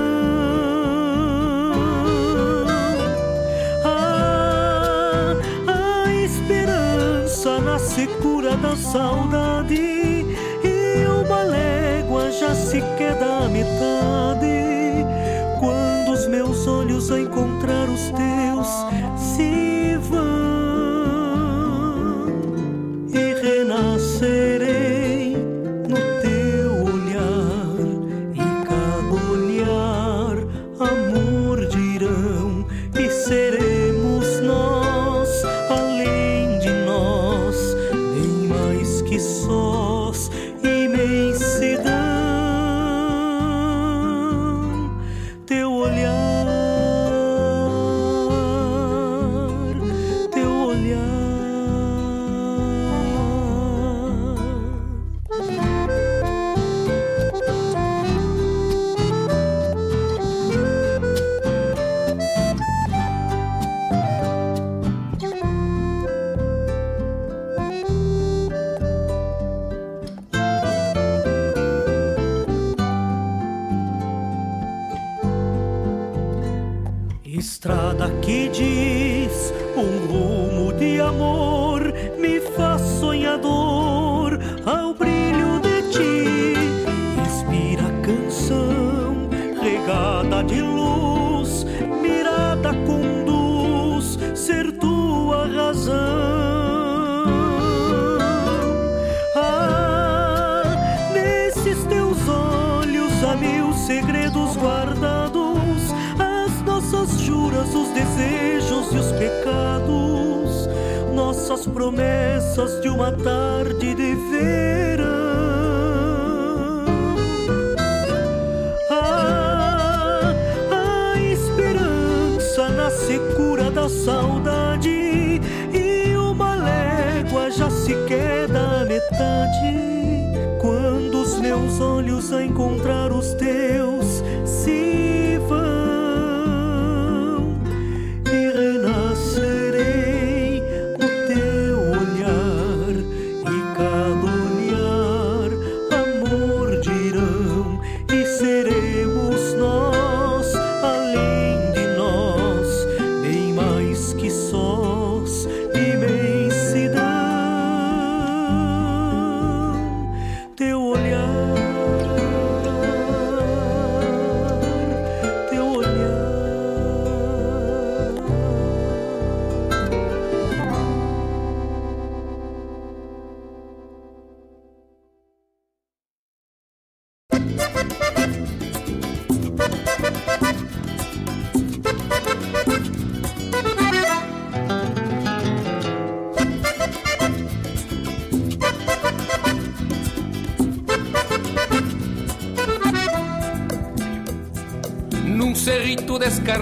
[3.85, 5.35] Ah,
[5.67, 10.27] a esperança na secura da saudade
[10.65, 15.07] e uma légua já se queda à metade.
[15.61, 19.08] Quando os meus olhos a encontrar os teus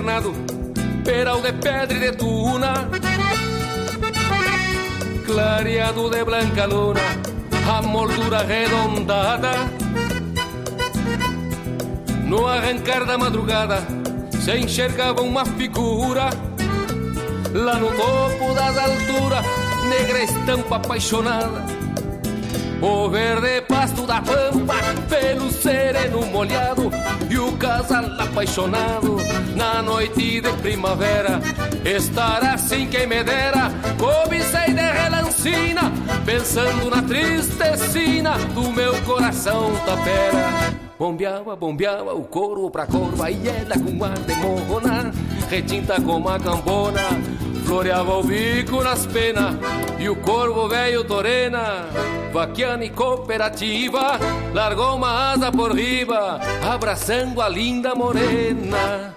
[0.07, 0.33] descarnado,
[1.05, 2.89] peral de pedra e de tuna,
[5.27, 7.01] clareado de branca luna,
[7.69, 9.51] a moldura arredondada.
[12.25, 13.79] No arrancar da madrugada,
[14.41, 16.31] se enxergava uma figura,
[17.53, 19.45] lá no topo das alturas,
[19.89, 21.65] negra estampa apaixonada.
[22.81, 24.75] O verde pasto da pampa,
[25.09, 26.91] pelo sereno molhado
[27.31, 29.17] E o casal apaixonado
[29.55, 31.41] na noite de primavera.
[31.85, 35.93] Estar assim quem me dera, cobicei de relancina
[36.25, 40.75] Pensando na tristecina do meu coração tapera.
[40.99, 45.13] Bombeava, bombeava o corvo pra corva E ela com ar de morrona
[45.51, 47.03] Retinta como a cambona
[47.67, 49.57] Floreava o bico nas penas
[49.99, 51.87] E o corvo velho torena
[52.33, 54.19] Vaquiana e cooperativa
[54.55, 59.17] Largou uma asa por riba Abraçando a linda morena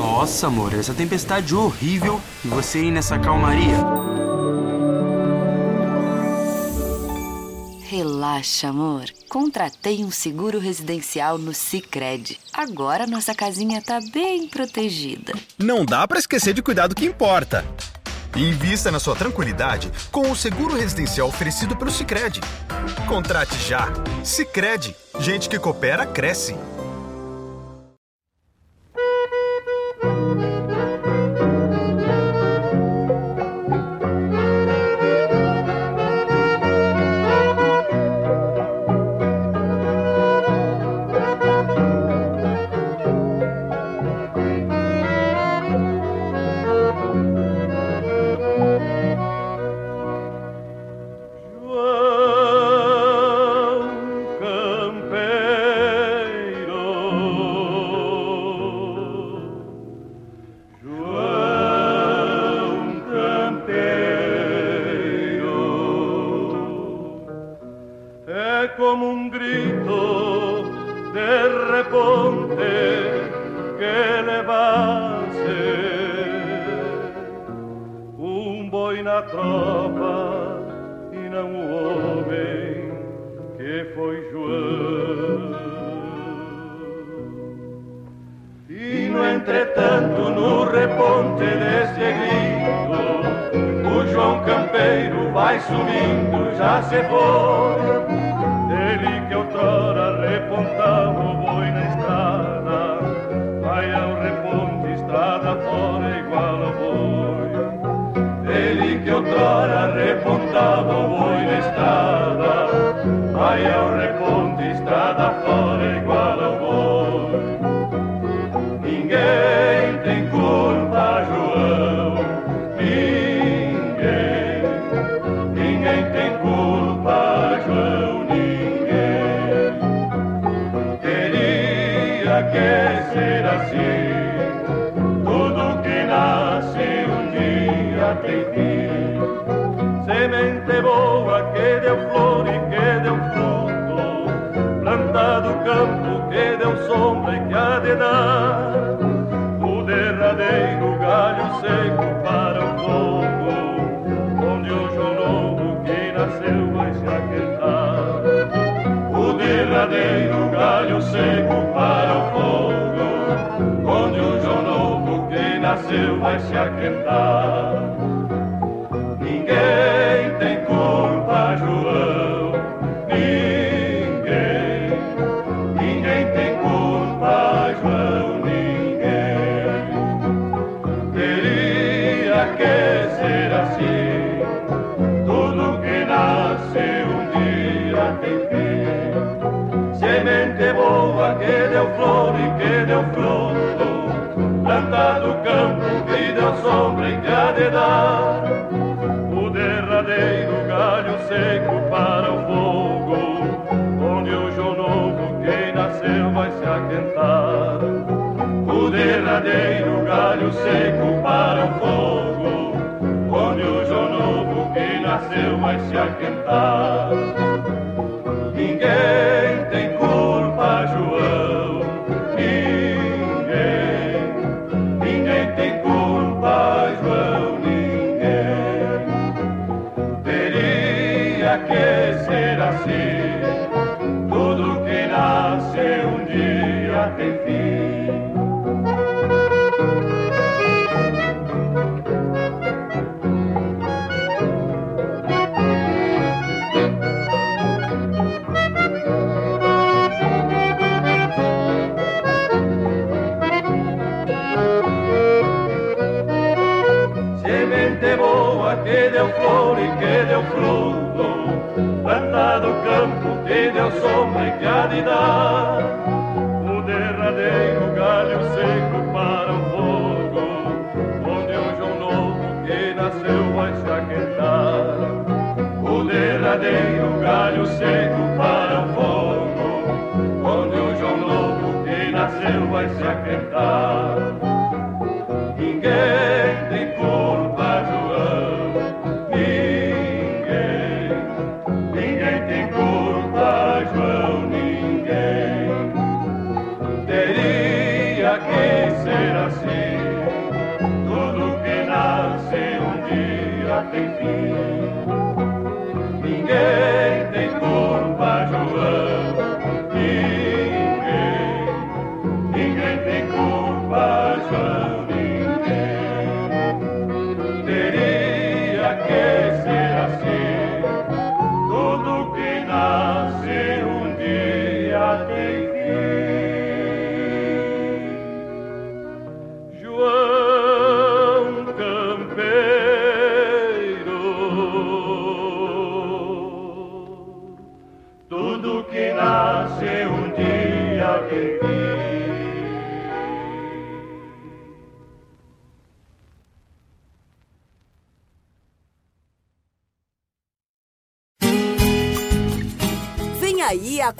[0.00, 3.76] Nossa, amor, essa tempestade horrível e você aí nessa calmaria.
[7.82, 9.04] Relaxa, amor.
[9.28, 12.40] Contratei um seguro residencial no Sicredi.
[12.50, 15.34] Agora nossa casinha tá bem protegida.
[15.58, 17.62] Não dá para esquecer de cuidar do que importa.
[18.34, 22.40] Invista na sua tranquilidade com o seguro residencial oferecido pelo Sicredi.
[23.06, 23.92] Contrate já.
[24.24, 26.56] Sicredi, gente que coopera cresce.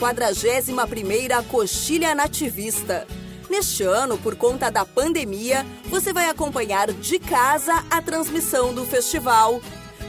[0.01, 3.07] 41ª Coxilha Nativista.
[3.51, 9.61] Neste ano, por conta da pandemia, você vai acompanhar de casa a transmissão do festival.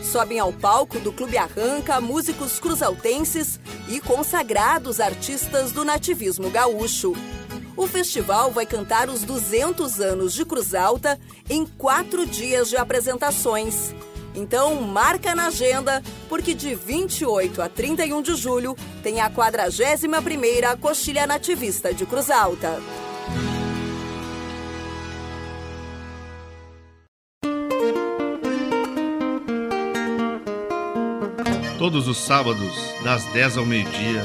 [0.01, 7.13] Sobem ao palco do Clube Arranca músicos cruzaltenses e consagrados artistas do nativismo gaúcho.
[7.75, 11.19] O festival vai cantar os 200 anos de Cruz Alta
[11.49, 13.93] em quatro dias de apresentações.
[14.33, 21.26] Então, marca na agenda, porque de 28 a 31 de julho tem a 41ª Coxilha
[21.26, 22.80] Nativista de Cruz Alta.
[31.80, 32.72] Todos os sábados,
[33.04, 34.24] das 10 ao meio-dia,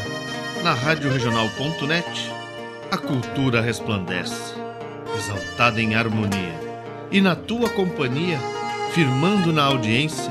[0.63, 1.11] na Rádio
[2.91, 4.55] a cultura resplandece,
[5.17, 6.55] exaltada em harmonia.
[7.11, 8.39] E na tua companhia,
[8.93, 10.31] firmando na audiência,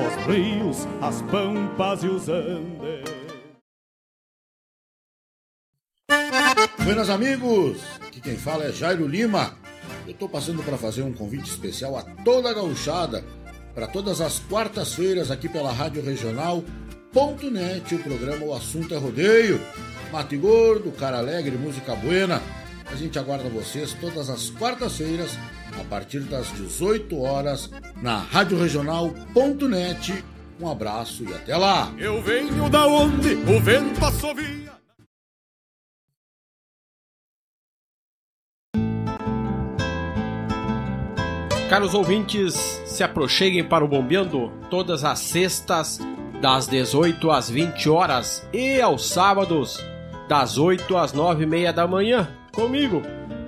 [0.00, 3.20] os rios, as pampas e os andes.
[6.82, 9.56] Buenas amigos, aqui quem fala é Jairo Lima.
[10.06, 13.24] Eu estou passando para fazer um convite especial a toda a gauchada
[13.74, 19.60] para todas as quartas-feiras aqui pela Rádio Regional.net, o programa O Assunto é Rodeio.
[20.10, 22.42] Mate Gordo, Cara Alegre, Música Buena.
[22.86, 25.38] A gente aguarda vocês todas as quartas-feiras,
[25.78, 30.24] a partir das 18 horas, na Rádio Regional.net.
[30.60, 31.92] Um abraço e até lá!
[31.98, 34.70] Eu venho da onde o vento assovia.
[41.70, 42.54] Caros ouvintes,
[42.84, 46.00] se aproxeguem para o Bombeando todas as sextas,
[46.40, 49.78] das 18 às 20 horas e aos sábados,
[50.28, 53.02] das 8 às 9 e meia da manhã, comigo,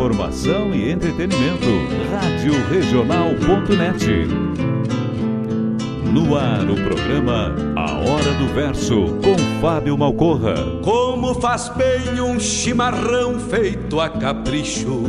[0.00, 1.66] Informação e entretenimento.
[2.10, 4.26] Rádio Regional.net.
[6.10, 10.54] No ar o programa A Hora do Verso com Fábio Malcorra.
[10.82, 15.02] Como faz bem um chimarrão feito a capricho,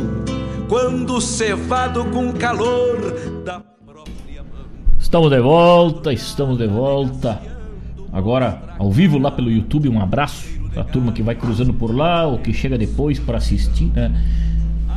[0.68, 3.14] quando cevado com calor
[3.46, 3.62] da
[4.98, 7.40] Estamos de volta, estamos de volta.
[8.12, 12.26] Agora, ao vivo lá pelo YouTube, um abraço pra turma que vai cruzando por lá
[12.26, 14.12] ou que chega depois para assistir, né?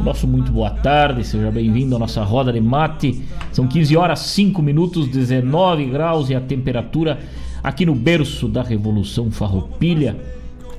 [0.03, 3.23] Nosso muito boa tarde, seja bem-vindo à nossa roda de mate.
[3.51, 7.19] São 15 horas 5 minutos, 19 graus e a temperatura
[7.63, 10.15] aqui no berço da Revolução Farroupilha.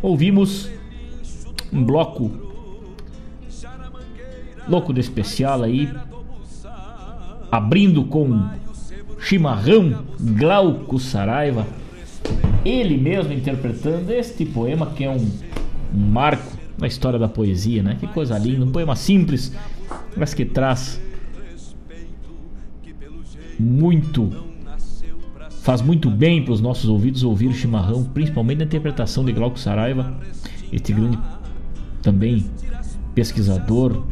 [0.01, 0.71] Ouvimos
[1.73, 2.31] um bloco
[4.69, 5.89] louco de especial aí,
[7.51, 8.49] abrindo com
[9.19, 11.67] chimarrão Glauco Saraiva.
[12.64, 15.29] ele mesmo interpretando este poema que é um,
[15.95, 17.97] um marco na história da poesia, né?
[17.99, 19.53] Que coisa linda, um poema simples,
[20.16, 21.01] mas que traz
[23.59, 24.45] muito
[25.62, 29.59] faz muito bem para os nossos ouvidos ouvir o chimarrão, principalmente na interpretação de Glauco
[29.59, 30.16] Saraiva,
[30.72, 31.18] este grande
[32.03, 32.47] também
[33.16, 34.05] pesquisador,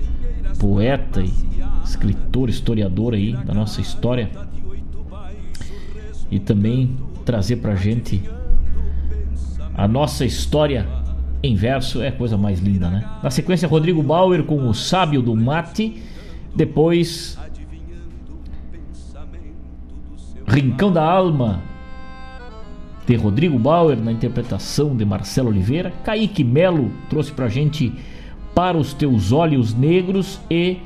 [0.59, 1.33] poeta e
[1.85, 4.31] escritor, historiador aí da nossa história.
[6.29, 8.21] E também trazer pra gente
[9.77, 11.04] a nossa história
[11.47, 13.05] em verso é coisa mais linda, né?
[13.23, 16.03] Na sequência, Rodrigo Bauer com o Sábio do Mate.
[16.55, 17.39] Depois,
[20.47, 21.63] Rincão da Alma,
[23.07, 25.93] de Rodrigo Bauer, na interpretação de Marcelo Oliveira.
[26.03, 27.93] Kaique Melo trouxe pra gente
[28.55, 30.79] Para os Teus Olhos Negros e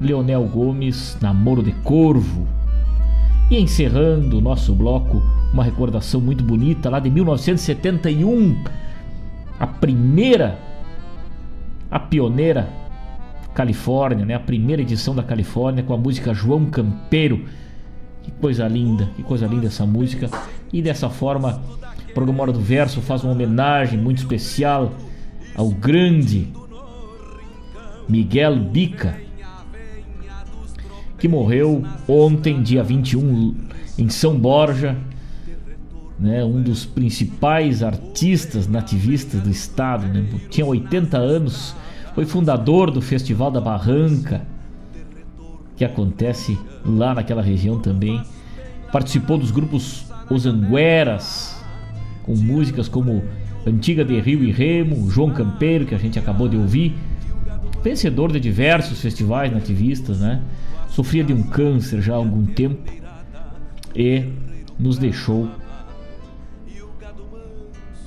[0.00, 2.48] Leonel Gomes, Namoro de Corvo.
[3.48, 5.22] E encerrando o nosso bloco,
[5.52, 8.64] uma recordação muito bonita lá de 1971,
[9.58, 10.58] a primeira,
[11.90, 12.68] a pioneira
[13.54, 14.34] Califórnia, né?
[14.34, 17.44] a primeira edição da Califórnia com a música João Campeiro.
[18.22, 20.28] Que coisa linda, que coisa linda essa música.
[20.72, 21.62] E dessa forma,
[22.10, 24.92] o programa Hora do Verso faz uma homenagem muito especial
[25.54, 26.48] ao grande
[28.08, 29.16] Miguel Bica,
[31.18, 33.56] que morreu ontem, dia 21,
[33.98, 34.96] em São Borja,
[36.18, 41.74] né, um dos principais artistas nativistas do estado, né, tinha 80 anos,
[42.14, 44.42] foi fundador do Festival da Barranca,
[45.76, 48.22] que acontece lá naquela região também.
[48.90, 51.62] Participou dos grupos Os Angueras,
[52.22, 53.22] com músicas como
[53.66, 56.94] Antiga de Rio e Remo, João Campeiro, que a gente acabou de ouvir,
[57.82, 60.40] vencedor de diversos festivais nativistas, né?
[60.88, 62.90] Sofria de um câncer já há algum tempo
[63.94, 64.24] e
[64.78, 65.50] nos deixou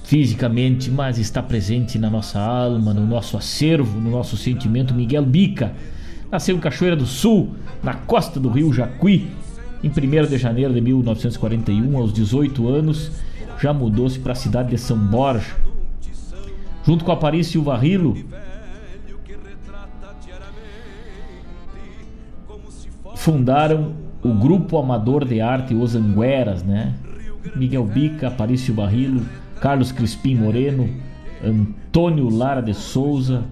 [0.10, 4.92] fisicamente, mas está presente na nossa alma, no nosso acervo, no nosso sentimento.
[4.92, 5.72] Miguel Bica
[6.32, 7.52] nasceu em Cachoeira do Sul,
[7.84, 9.30] na costa do rio Jacuí,
[9.84, 13.12] em 1 de janeiro de 1941, aos 18 anos,
[13.62, 15.56] já mudou-se para a cidade de São Borja.
[16.84, 18.18] Junto com Aparício Varrilo,
[23.16, 26.96] fundaram o grupo amador de arte Os Angueras, né?
[27.56, 29.24] Miguel Bica, Aparício Barrilo,
[29.62, 30.90] Carlos Crispim Moreno,
[31.44, 33.44] Antônio Lara de Souza,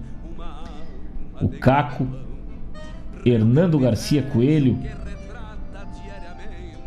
[1.40, 2.06] o Caco,
[3.24, 4.78] Hernando Garcia Coelho,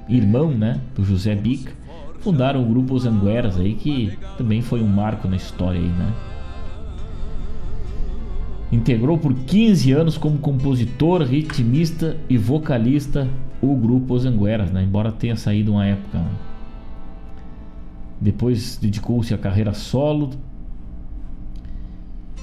[0.07, 1.71] irmão, né, do José Bica,
[2.19, 6.13] fundaram o grupo Os Angueras aí que também foi um marco na história aí, né?
[8.71, 13.27] Integrou por 15 anos como compositor, ritmista e vocalista
[13.61, 14.83] o grupo Os Angueras, né?
[14.83, 16.21] embora tenha saído uma época.
[18.21, 20.29] Depois dedicou-se à carreira solo.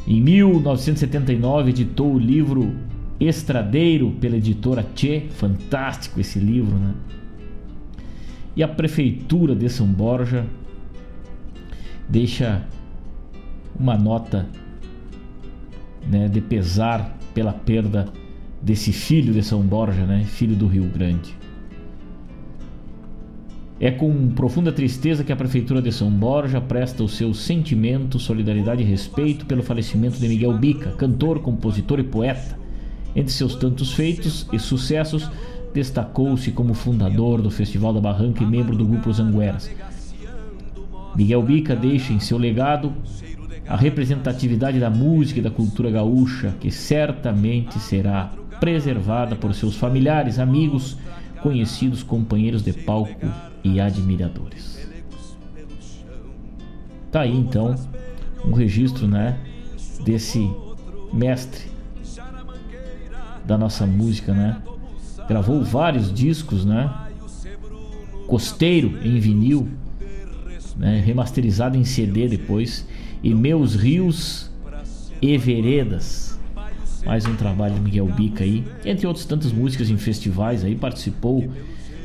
[0.07, 2.75] Em 1979 editou o livro
[3.21, 6.95] Estradeiro pela editora Tchê, fantástico esse livro, né?
[8.57, 10.45] E a prefeitura de São Borja
[12.09, 12.67] deixa
[13.79, 14.49] uma nota
[16.09, 18.09] né, de pesar pela perda
[18.61, 21.37] desse filho de São Borja, né, filho do Rio Grande.
[23.81, 28.83] É com profunda tristeza que a Prefeitura de São Borja presta o seu sentimento, solidariedade
[28.83, 32.59] e respeito pelo falecimento de Miguel Bica, cantor, compositor e poeta.
[33.15, 35.31] Entre seus tantos feitos e sucessos,
[35.73, 39.71] destacou-se como fundador do Festival da Barranca e membro do grupo Zangueras.
[41.15, 42.93] Miguel Bica deixa em seu legado
[43.69, 50.41] a representatividade da música e da cultura gaúcha, que certamente será preservada por seus familiares,
[50.41, 50.99] amigos,
[51.43, 53.29] conhecidos, companheiros de palco
[53.63, 54.79] e admiradores.
[57.11, 57.75] Tá aí então
[58.45, 59.39] um registro, né,
[60.05, 60.51] desse
[61.13, 61.65] mestre
[63.45, 64.61] da nossa música, né?
[65.27, 66.95] Gravou vários discos, né?
[68.27, 69.69] Costeiro em vinil,
[70.77, 71.01] né?
[71.01, 72.87] remasterizado em CD depois
[73.23, 74.51] e Meus Rios
[75.21, 76.39] e Veredas.
[77.07, 81.51] Mais um trabalho de Miguel Bica aí, entre outras tantas músicas em festivais aí, participou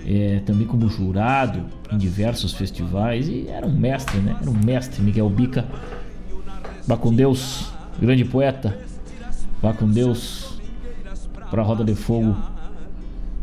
[0.05, 4.35] é, também como jurado em diversos festivais e era um mestre, né?
[4.41, 5.65] Era um mestre, Miguel Bica.
[6.85, 8.77] Vá com Deus, grande poeta.
[9.61, 10.59] Vá com Deus
[11.49, 12.35] para a roda de fogo,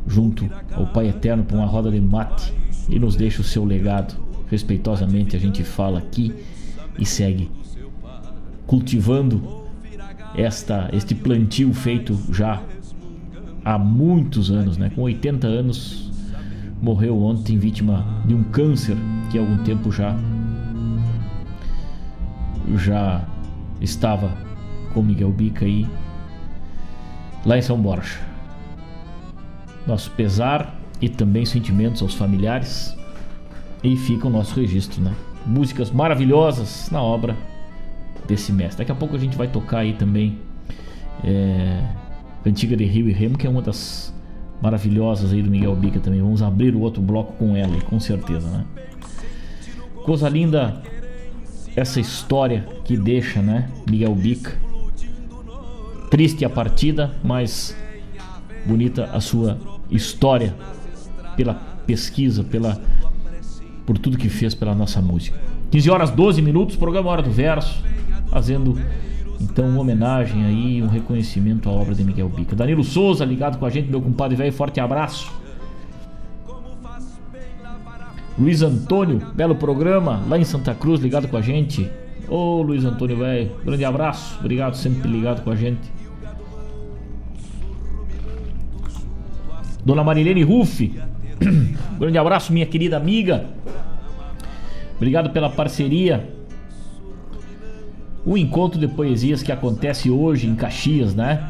[0.07, 2.53] junto ao Pai Eterno, para uma roda de mate
[2.89, 4.15] e nos deixa o seu legado.
[4.51, 6.35] Respeitosamente a gente fala aqui
[6.99, 7.51] e segue
[8.67, 9.61] cultivando
[10.35, 12.63] esta este plantio feito já
[13.65, 14.91] há muitos anos, né?
[14.95, 16.10] Com 80 anos
[16.81, 18.97] morreu ontem vítima de um câncer
[19.31, 20.17] que há algum tempo já
[22.77, 23.27] já
[23.81, 24.33] estava
[24.95, 25.87] com Miguel Bica aí
[27.45, 28.21] lá em São Borja.
[29.87, 32.95] Nosso pesar e também sentimentos aos familiares
[33.83, 35.15] e fica o nosso registro, né?
[35.47, 37.37] Músicas maravilhosas na obra
[38.29, 38.79] desse mestre.
[38.79, 40.39] Daqui a pouco a gente vai tocar aí também
[41.25, 41.83] é,
[42.45, 44.15] Cantiga de Rio e Remo, que é uma das
[44.61, 46.21] maravilhosas aí do Miguel Bica também.
[46.21, 48.65] Vamos abrir o outro bloco com ela, com certeza, né?
[50.05, 50.83] Coisa linda
[51.77, 54.59] essa história que deixa, né, Miguel Bica.
[56.11, 57.77] Triste a partida, mas
[58.67, 59.59] bonita a sua
[59.91, 60.55] história
[61.37, 61.55] pela
[61.87, 62.81] pesquisa, pela
[63.87, 65.39] por tudo que fez pela nossa música.
[65.71, 67.83] 15 horas 12 minutos, programa Hora do Verso,
[68.29, 68.79] fazendo
[69.41, 72.55] então uma homenagem aí, um reconhecimento à obra de Miguel Bica.
[72.55, 75.33] Danilo Souza ligado com a gente, meu compadre velho, forte abraço.
[78.39, 81.91] Luiz Antônio, belo programa, lá em Santa Cruz, ligado com a gente.
[82.29, 85.91] Ô Luiz Antônio, velho, grande abraço, obrigado sempre ligado com a gente.
[89.85, 90.95] Dona Marilene Ruff,
[91.99, 93.47] grande abraço, minha querida amiga.
[94.97, 96.40] Obrigado pela parceria.
[98.25, 101.43] O encontro de poesias que acontece hoje em Caxias, né?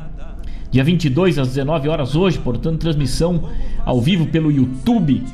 [0.70, 3.50] Dia 22 às 19 horas hoje, portanto, transmissão
[3.84, 5.24] ao vivo pelo YouTube,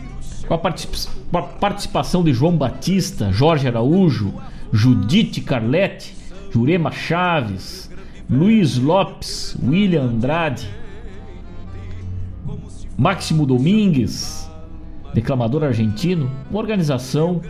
[0.49, 4.33] com a, participação de João Batista, Jorge Araújo,
[4.73, 6.15] Judite Carlete,
[6.51, 7.91] Jurema Chaves,
[8.31, 10.67] Luiz Lopes, William Andrade,
[12.97, 14.51] Máximo Domingues,
[15.13, 17.43] declamador argentino, uma organização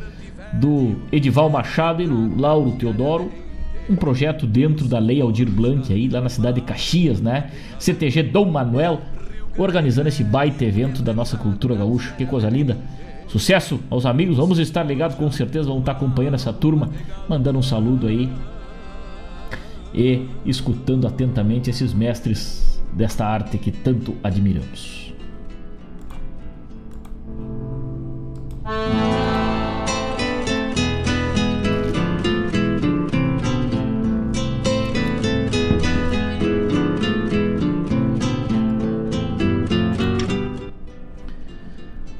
[0.54, 3.30] do Edival Machado e Lauro Teodoro,
[3.88, 7.50] um projeto dentro da Lei Aldir Blanc aí lá na cidade de Caxias, né?
[7.78, 9.00] CTG Dom Manuel
[9.56, 12.12] organizando esse baita evento da nossa cultura gaúcha.
[12.16, 12.76] Que coisa linda.
[13.28, 16.90] Sucesso aos amigos, vamos estar ligados com certeza, vamos estar acompanhando essa turma,
[17.28, 18.30] mandando um saludo aí
[19.92, 25.12] e escutando atentamente esses mestres desta arte que tanto admiramos.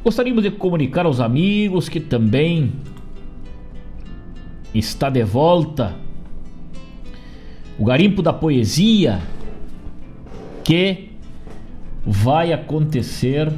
[0.07, 2.75] Gostaríamos de comunicar aos amigos que também
[4.73, 5.97] está de volta
[7.77, 9.21] o Garimpo da Poesia
[10.63, 11.11] que
[12.07, 13.53] vai acontecer.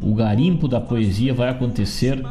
[0.00, 2.24] O Garimpo da Poesia vai acontecer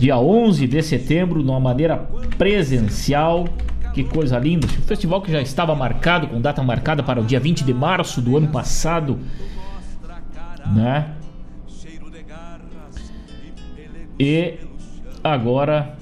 [0.00, 1.98] dia 11 de setembro, de uma maneira
[2.38, 3.44] presencial.
[3.92, 4.66] Que coisa linda!
[4.66, 8.22] Um festival que já estava marcado, com data marcada para o dia 20 de março
[8.22, 9.20] do ano passado
[10.74, 11.14] né?
[14.18, 14.58] E
[15.22, 15.96] agora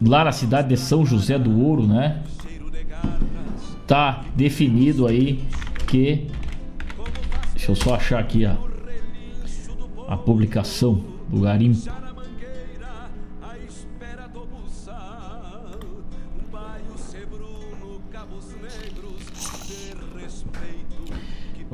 [0.00, 2.22] lá na cidade de São José do Ouro, né?
[3.86, 5.44] Tá definido aí
[5.86, 6.28] que
[7.52, 8.56] deixa eu só achar aqui a
[10.12, 12.01] a publicação do garimpo.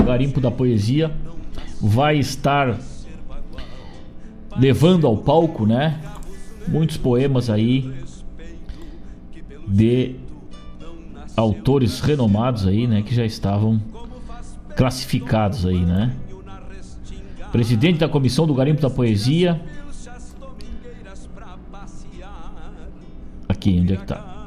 [0.09, 1.13] Garimpo da Poesia
[1.83, 2.79] vai estar
[4.57, 6.01] levando ao palco, né?
[6.67, 7.95] Muitos poemas aí
[9.67, 10.17] de
[11.37, 13.79] autores renomados aí, né, que já estavam
[14.75, 16.17] classificados aí, né?
[17.53, 19.61] Presidente da Comissão do Garimpo da Poesia.
[23.47, 24.38] Aqui, onde é que tá?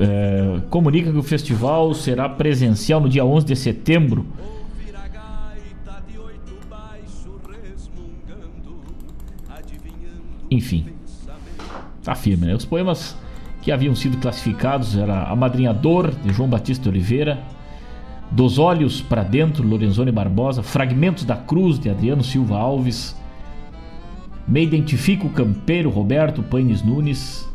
[0.00, 4.26] É, comunica que o festival será presencial no dia 11 de setembro.
[10.50, 10.86] Enfim,
[12.02, 12.54] tá firme, né?
[12.54, 13.16] Os poemas
[13.62, 17.40] que haviam sido classificados era Amadrinhador, de João Batista Oliveira,
[18.30, 23.14] Dos Olhos para Dentro, Lorenzoni Barbosa, Fragmentos da Cruz, de Adriano Silva Alves,
[24.48, 27.49] Me Identifico Campeiro, Roberto Paines Nunes,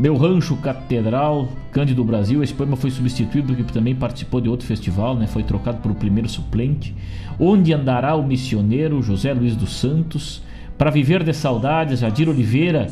[0.00, 2.42] Meu Rancho Catedral, Cândido Brasil.
[2.42, 5.26] Esse poema foi substituído porque também participou de outro festival, né?
[5.26, 6.96] Foi trocado por o primeiro suplente.
[7.38, 10.42] Onde andará o missioneiro José Luiz dos Santos?
[10.78, 12.86] Para viver de saudades, Jadir Oliveira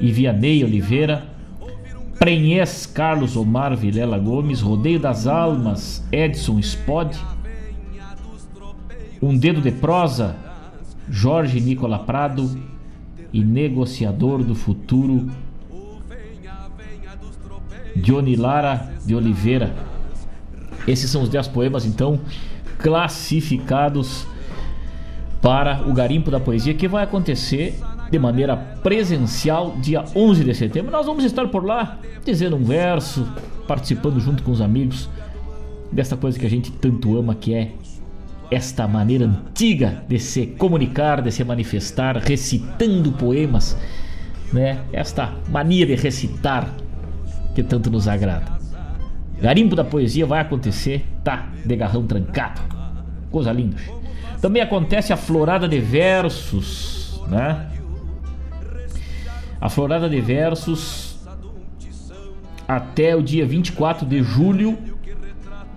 [0.00, 1.26] e Vianney Oliveira.
[2.16, 4.60] Prenhez Carlos Omar Vilela Gomes.
[4.60, 7.18] Rodeio das Almas, Edson Spod.
[9.20, 10.36] Um Dedo de Prosa,
[11.08, 12.48] Jorge Nicola Prado
[13.32, 15.30] e negociador do futuro,
[17.96, 19.74] Johnny Lara de Oliveira.
[20.86, 22.20] Esses são os 10 poemas, então,
[22.78, 24.26] classificados
[25.40, 27.78] para o Garimpo da Poesia, que vai acontecer
[28.10, 30.90] de maneira presencial dia 11 de setembro.
[30.90, 33.26] Nós vamos estar por lá, dizendo um verso,
[33.66, 35.08] participando junto com os amigos
[35.92, 37.72] desta coisa que a gente tanto ama, que é
[38.50, 43.76] esta maneira antiga de se comunicar, de se manifestar, recitando poemas,
[44.52, 44.80] né?
[44.92, 46.74] Esta mania de recitar
[47.54, 48.58] que tanto nos agrada.
[49.40, 52.60] Garimpo da Poesia vai acontecer, tá de garrão trancado.
[53.30, 53.76] Coisa linda.
[54.40, 57.68] Também acontece a Florada de Versos, né?
[59.60, 61.20] A Florada de Versos
[62.66, 64.78] até o dia 24 de julho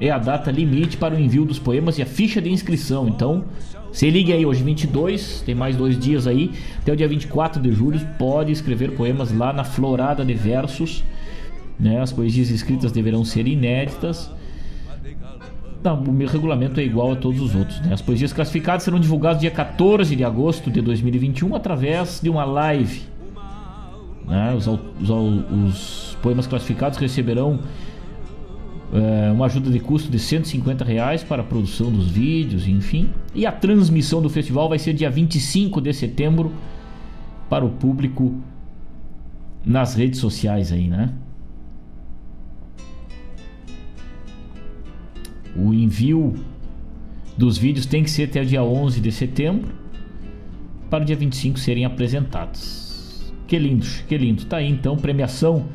[0.07, 3.07] é a data limite para o envio dos poemas e a ficha de inscrição.
[3.07, 3.45] Então,
[3.93, 6.51] se ligue aí hoje 22, tem mais dois dias aí,
[6.81, 11.03] até o dia 24 de julho pode escrever poemas lá na Florada de Versos.
[11.79, 12.01] Né?
[12.01, 14.29] As poesias escritas deverão ser inéditas.
[15.81, 17.79] Não, o meu regulamento é igual a todos os outros.
[17.81, 17.93] Né?
[17.93, 23.03] As poesias classificadas serão divulgadas dia 14 de agosto de 2021 através de uma live.
[24.27, 24.53] Né?
[24.53, 27.59] Os, os, os poemas classificados receberão
[28.93, 33.09] é, uma ajuda de custo de 150 reais para a produção dos vídeos, enfim.
[33.33, 36.53] E a transmissão do festival vai ser dia 25 de setembro
[37.49, 38.39] para o público
[39.65, 41.11] nas redes sociais aí, né?
[45.55, 46.35] O envio
[47.35, 49.71] dos vídeos tem que ser até o dia 11 de setembro
[50.89, 53.33] para o dia 25 serem apresentados.
[53.47, 54.45] Que lindo, que lindo.
[54.45, 55.65] Tá aí então, premiação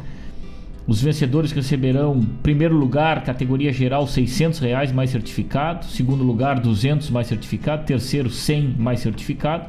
[0.88, 5.84] os vencedores receberão, primeiro lugar, categoria geral, 600 reais mais certificado.
[5.84, 7.84] Segundo lugar, 200 mais certificado.
[7.84, 9.68] Terceiro, 100 mais certificado.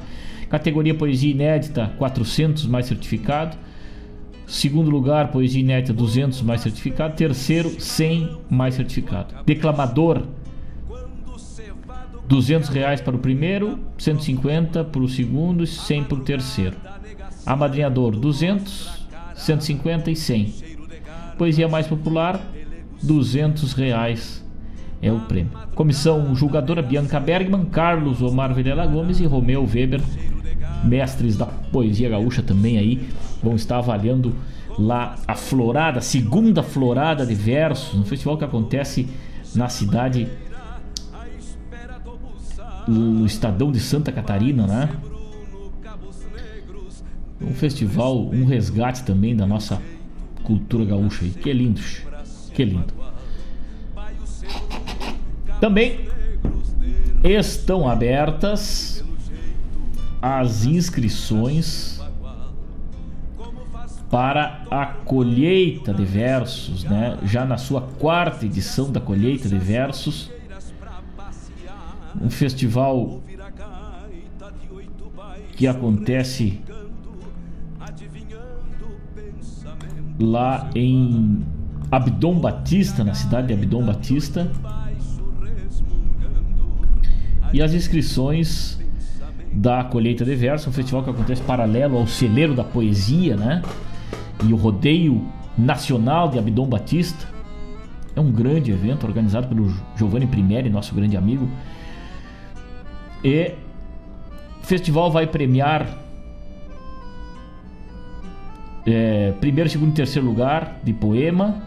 [0.49, 3.57] Categoria poesia inédita, 400 mais certificado.
[4.47, 7.17] Segundo lugar, poesia inédita, 200 mais certificado.
[7.17, 9.43] Terceiro, 100 mais certificado.
[9.45, 10.23] Declamador,
[12.29, 16.77] 200 reais para o primeiro, 150 para o segundo e 100 para o terceiro.
[17.45, 19.05] Amadrinhador, 200,
[19.35, 20.68] 150 e 100.
[21.39, 22.37] Poesia mais popular,
[23.01, 24.45] 200 reais
[25.01, 25.53] é o prêmio.
[25.73, 30.01] Comissão julgadora Bianca Bergman, Carlos Omar Vilela Gomes e Romeu Weber,
[30.83, 33.07] mestres da poesia gaúcha também aí,
[33.41, 34.35] vão estar avaliando
[34.77, 39.07] lá a florada, segunda florada de versos, um festival que acontece
[39.55, 40.27] na cidade
[42.85, 44.89] no Estadão de Santa Catarina, né?
[47.41, 49.81] Um festival, um resgate também da nossa
[50.49, 51.29] cultura gaúcha aí.
[51.29, 51.79] Que lindo,
[52.55, 52.91] que lindo.
[55.61, 56.09] Também
[57.23, 59.03] estão abertas
[60.19, 62.01] as inscrições
[64.09, 67.19] para a colheita de versos, né?
[67.25, 70.31] Já na sua quarta edição da colheita de versos,
[72.19, 73.21] um festival
[75.55, 76.59] que acontece
[80.19, 81.41] lá em
[81.91, 84.51] Abdom Batista, na cidade de Abdom Batista.
[87.53, 88.79] E as inscrições
[89.51, 93.63] da Colheita de Verso, um festival que acontece paralelo ao Celeiro da Poesia, né?
[94.45, 95.25] E o Rodeio
[95.57, 97.27] Nacional de Abdom Batista.
[98.15, 101.49] É um grande evento organizado pelo Giovanni Primeri, nosso grande amigo.
[103.23, 103.53] E
[104.61, 105.87] o festival vai premiar
[108.85, 111.61] é, primeiro, segundo e terceiro lugar de poema.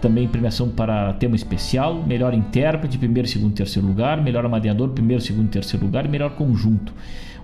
[0.00, 2.02] Também premiação para tema especial.
[2.02, 4.22] Melhor intérprete, primeiro, segundo e terceiro lugar.
[4.22, 6.04] Melhor amadeador, primeiro, segundo e terceiro lugar.
[6.04, 6.92] E melhor conjunto.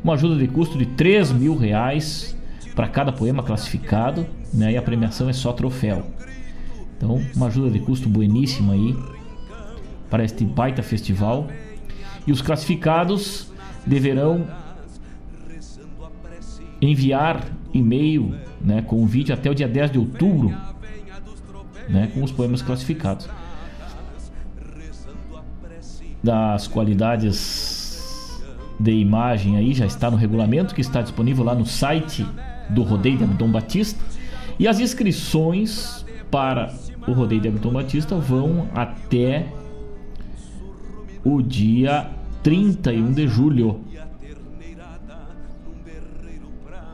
[0.03, 2.37] Uma ajuda de custo de 3 mil reais
[2.75, 4.27] para cada poema classificado.
[4.53, 4.73] Né?
[4.73, 6.05] E a premiação é só troféu.
[6.97, 8.95] Então, uma ajuda de custo bueníssima aí
[10.11, 11.49] para este baita festival.
[12.27, 13.51] E os classificados
[13.87, 14.47] deverão
[16.83, 20.55] enviar e-mail né, com o vídeo até o dia 10 de outubro
[21.89, 23.29] né, com os poemas classificados.
[26.23, 28.43] Das qualidades
[28.79, 32.27] de imagem aí já está no regulamento que está disponível lá no site
[32.69, 34.01] do Rodeio de Abdom Batista.
[34.59, 36.73] E as inscrições para
[37.07, 39.47] o Rodeio de Abdom Batista vão até
[41.25, 42.11] o dia
[42.43, 43.81] 31 de julho.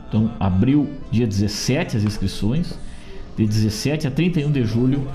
[0.07, 2.77] Então, abriu dia 17 as inscrições.
[3.35, 5.07] De 17 a 31 de julho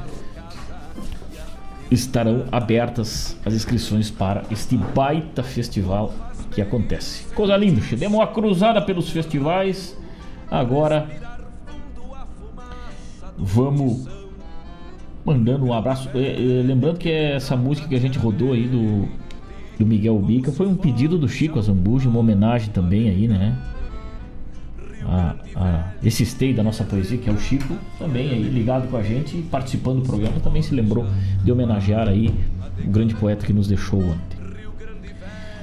[1.90, 6.14] estarão abertas as inscrições para este baita festival
[6.52, 7.27] que acontece.
[7.35, 9.97] Coisa linda, demos uma cruzada pelos festivais.
[10.51, 11.09] Agora
[13.36, 14.06] vamos
[15.24, 16.09] mandando um abraço.
[16.14, 19.09] É, é, lembrando que essa música que a gente rodou aí do,
[19.78, 23.56] do Miguel Bica foi um pedido do Chico Azambuja, uma homenagem também aí, né?
[25.07, 28.97] A, a esse stay da nossa poesia, que é o Chico, também aí ligado com
[28.97, 31.07] a gente, participando do programa, também se lembrou
[31.43, 32.33] de homenagear aí
[32.85, 34.43] o grande poeta que nos deixou ontem.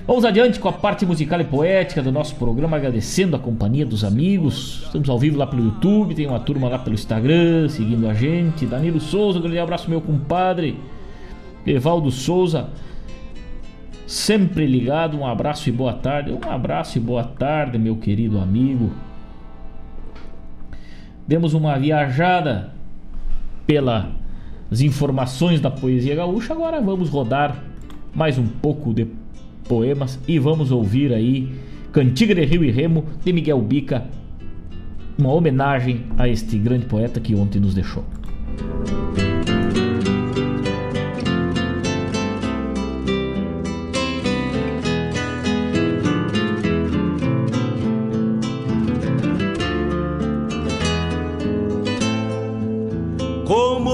[0.10, 4.04] Vamos adiante com a parte musical e poética do nosso programa, agradecendo a companhia dos
[4.04, 4.82] amigos.
[4.86, 8.66] Estamos ao vivo lá pelo YouTube, tem uma turma lá pelo Instagram seguindo a gente.
[8.66, 10.80] Danilo Souza, um grande abraço, meu compadre.
[11.64, 12.70] Evaldo Souza,
[14.08, 15.16] sempre ligado.
[15.16, 16.32] Um abraço e boa tarde.
[16.32, 18.90] Um abraço e boa tarde, meu querido amigo.
[21.30, 22.72] Demos uma viajada
[23.68, 24.08] pelas
[24.82, 26.54] informações da poesia gaúcha.
[26.54, 27.64] Agora vamos rodar
[28.16, 29.06] mais um pouco de
[29.68, 31.54] poemas e vamos ouvir aí
[31.92, 34.06] Cantiga de Rio e Remo de Miguel Bica,
[35.20, 38.04] uma homenagem a este grande poeta que ontem nos deixou.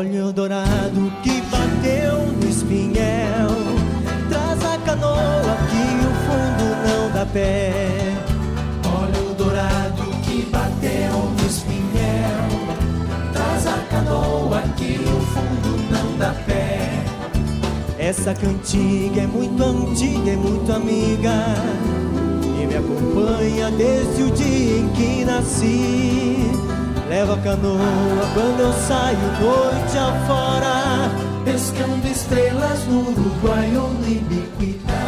[0.00, 3.50] Olho dourado que bateu no espinhel.
[4.30, 7.70] Traz a canoa que o fundo não dá pé.
[8.82, 12.48] Olho dourado que bateu no espinhel.
[13.34, 17.04] Traz a canoa que o fundo não dá pé.
[17.98, 21.44] Essa cantiga é muito antiga, é muito amiga.
[22.58, 26.79] E me acompanha desde o dia em que nasci
[27.10, 27.80] Leva a canoa
[28.34, 31.10] quando eu saio noite afora.
[31.44, 34.99] Pescando estrelas no Uruguai ou Libico Olho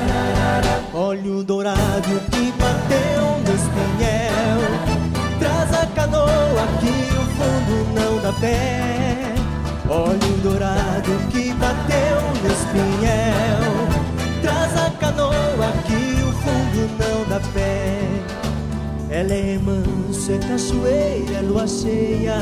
[20.31, 22.37] é cachoeira, é lua cheia.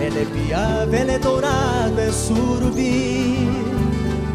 [0.00, 3.48] Ela é piava, ela é dourada, é surubi.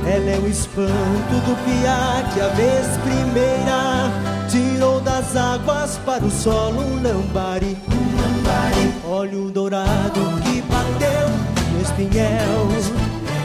[0.05, 4.09] Ela é o espanto do piá que a vez primeira
[4.49, 7.77] tirou das águas para o solo um lambari.
[7.91, 9.11] Um.
[9.11, 11.29] Olho dourado que bateu
[11.73, 12.67] no espinhel.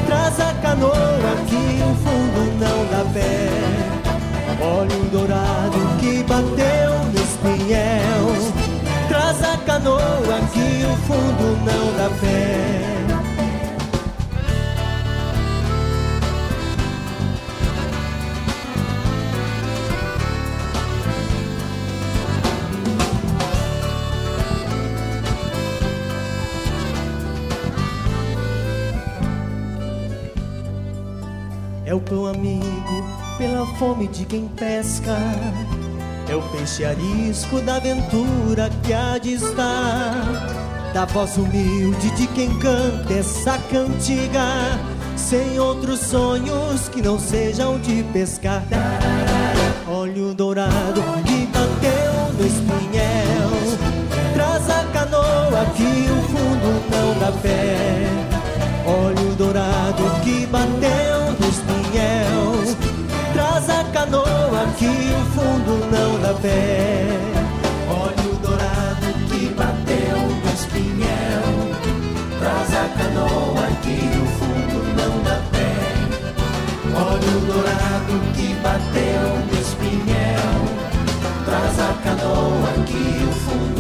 [0.07, 0.93] Traz a canoa
[1.49, 3.51] que o fundo não dá pé.
[4.65, 8.52] Olho dourado que bateu no espinhel
[9.73, 12.83] canoa que o fundo não dá pé
[31.85, 32.65] É o pão amigo
[33.39, 35.17] pela fome de quem pesca
[36.33, 40.15] é o peixe arisco da aventura que há de estar.
[40.95, 44.45] Da voz humilde de quem canta essa cantiga
[45.17, 48.63] Sem outros sonhos que não sejam de pescar.
[49.89, 53.51] Olho dourado que bateu no espinhel
[54.35, 58.07] Traz a canoa que o fundo não dá pé.
[58.87, 61.22] Olho dourado que bateu
[64.03, 67.07] canoa que o fundo não dá pé.
[67.89, 71.47] Olho dourado que bateu no espinhel.
[72.41, 75.71] Traz a canoa que o fundo não dá pé.
[77.11, 80.57] Olho dourado que bateu no espinhel.
[81.45, 83.72] Traz a canoa que o fundo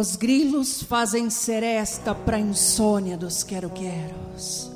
[0.00, 4.72] Os grilos fazem seresta pra insônia dos quero-queros.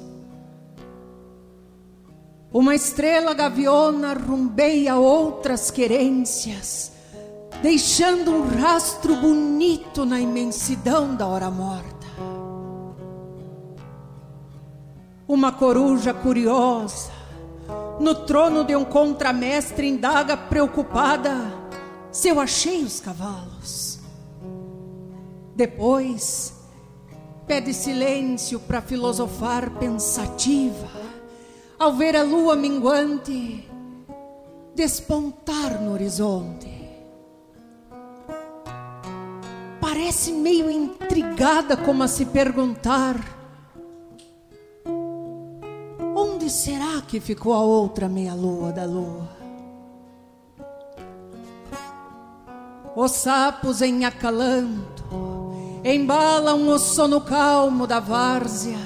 [2.52, 6.92] Uma estrela gaviona rumbeia outras querências,
[7.62, 12.06] deixando um rastro bonito na imensidão da hora morta.
[15.26, 17.10] Uma coruja curiosa,
[17.98, 21.34] no trono de um contramestre, indaga preocupada
[22.12, 23.93] se eu achei os cavalos.
[25.54, 26.52] Depois,
[27.46, 30.88] pede silêncio para filosofar pensativa,
[31.78, 33.68] ao ver a lua minguante
[34.74, 36.68] despontar no horizonte.
[39.80, 43.16] Parece meio intrigada, como a se perguntar:
[46.16, 49.28] onde será que ficou a outra meia-lua da lua?
[52.96, 55.33] Os sapos em acalanto
[55.84, 58.78] embalam o sono calmo da várzea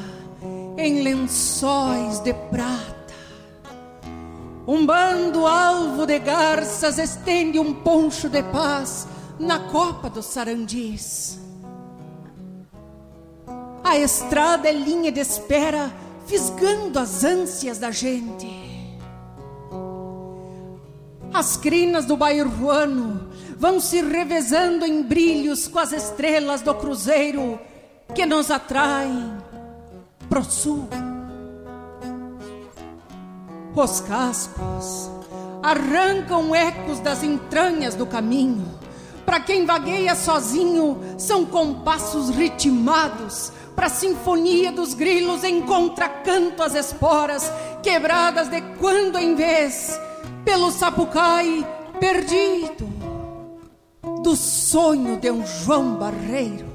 [0.77, 3.15] em lençóis de prata.
[4.67, 9.07] Um bando alvo de garças estende um poncho de paz
[9.39, 11.39] na copa dos sarandis.
[13.83, 15.91] A estrada é linha de espera,
[16.27, 18.49] fisgando as ânsias da gente.
[21.33, 23.29] As crinas do bairroano
[23.59, 27.59] vão se revezando em brilhos com as estrelas do cruzeiro
[28.15, 29.37] que nos atraem
[30.29, 30.89] pro sul.
[33.75, 35.11] Os cascos
[35.63, 38.67] arrancam ecos das entranhas do caminho.
[39.27, 43.53] Para quem vagueia sozinho, são compassos ritmados.
[43.77, 47.53] Para a sinfonia dos grilos, em contracanto as esporas,
[47.83, 50.01] quebradas de quando em vez,
[50.45, 51.67] pelo sapucai
[52.01, 52.98] perdido
[54.23, 56.67] do sonho de um João Barreiro.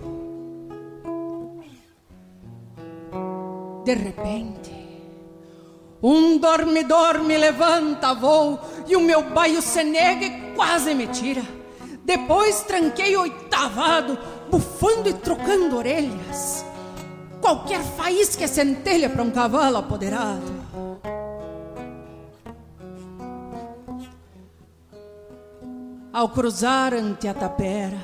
[3.84, 4.72] De repente,
[6.02, 11.08] um dormidor me levanta a voo e o meu baio se nega e quase me
[11.08, 11.44] tira.
[12.04, 14.18] Depois tranquei oitavado,
[14.50, 16.66] bufando e trocando orelhas.
[17.42, 20.64] Qualquer faísca é centelha para um cavalo apoderado.
[26.14, 27.98] Ao cruzar ante a tapera,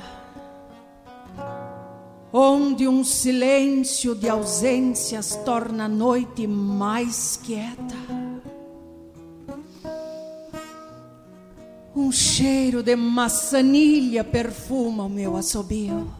[2.32, 7.94] onde um silêncio de ausências torna a noite mais quieta.
[11.94, 16.12] Um cheiro de maçanilha perfuma o meu assobio.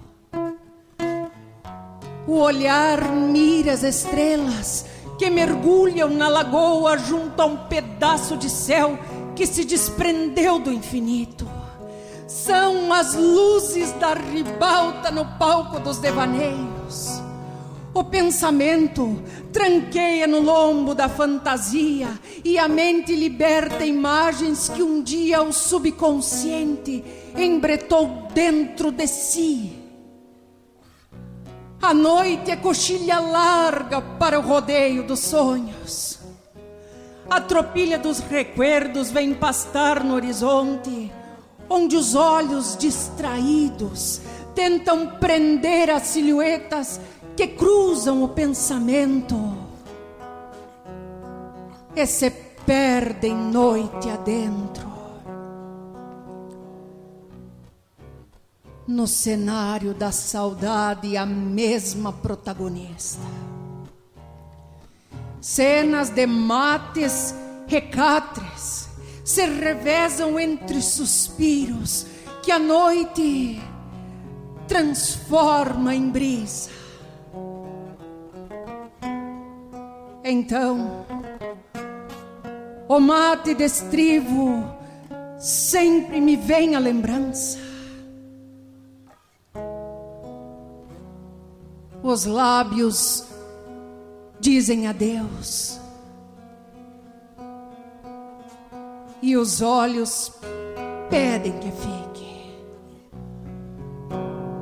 [2.28, 4.86] O olhar mira as estrelas
[5.18, 8.96] que mergulham na lagoa junto a um pedaço de céu
[9.34, 11.59] que se desprendeu do infinito
[12.44, 17.20] são as luzes da ribalta no palco dos devaneios.
[17.92, 19.22] O pensamento
[19.52, 22.08] tranqueia no lombo da fantasia
[22.44, 27.04] e a mente liberta imagens que um dia o subconsciente
[27.36, 29.76] embretou dentro de si.
[31.82, 36.20] A noite é coxilha larga para o rodeio dos sonhos.
[37.28, 41.10] A tropilha dos recuerdos vem pastar no horizonte
[41.70, 44.20] onde os olhos distraídos
[44.56, 47.00] tentam prender as silhuetas
[47.36, 49.36] que cruzam o pensamento
[51.94, 52.28] e se
[52.66, 54.90] perdem noite adentro.
[58.86, 63.22] No cenário da saudade, a mesma protagonista.
[65.40, 67.32] Cenas de mates
[67.68, 68.79] recatres
[69.30, 72.04] se revezam entre suspiros
[72.42, 73.60] que a noite
[74.66, 76.68] transforma em brisa.
[80.24, 81.06] Então,
[82.88, 84.64] o mate de estrivo
[85.38, 87.56] sempre me vem a lembrança.
[92.02, 93.24] Os lábios
[94.40, 95.79] dizem adeus.
[99.22, 100.32] E os olhos
[101.08, 102.10] pedem que fique.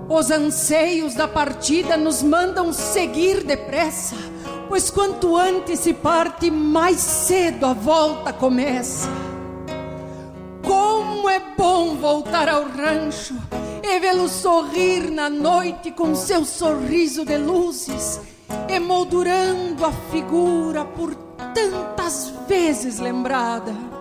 [0.09, 4.17] Os anseios da partida nos mandam seguir depressa,
[4.69, 9.09] pois quanto antes se parte, mais cedo a volta começa.
[10.67, 13.35] Como é bom voltar ao rancho
[13.83, 18.21] e vê-lo sorrir na noite com seu sorriso de luzes,
[18.69, 21.15] emoldurando a figura por
[21.55, 23.98] tantas vezes lembrada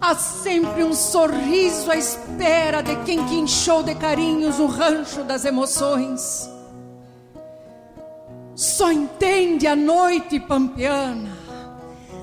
[0.00, 3.34] Há sempre um sorriso à espera de quem que
[3.82, 6.48] de carinhos o rancho das emoções.
[8.54, 11.36] Só entende a noite pampeana,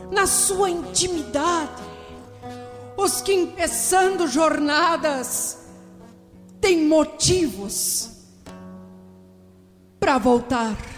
[0.10, 1.84] na sua intimidade,
[2.96, 5.66] os que empeçando jornadas
[6.62, 8.10] têm motivos
[10.00, 10.95] para voltar.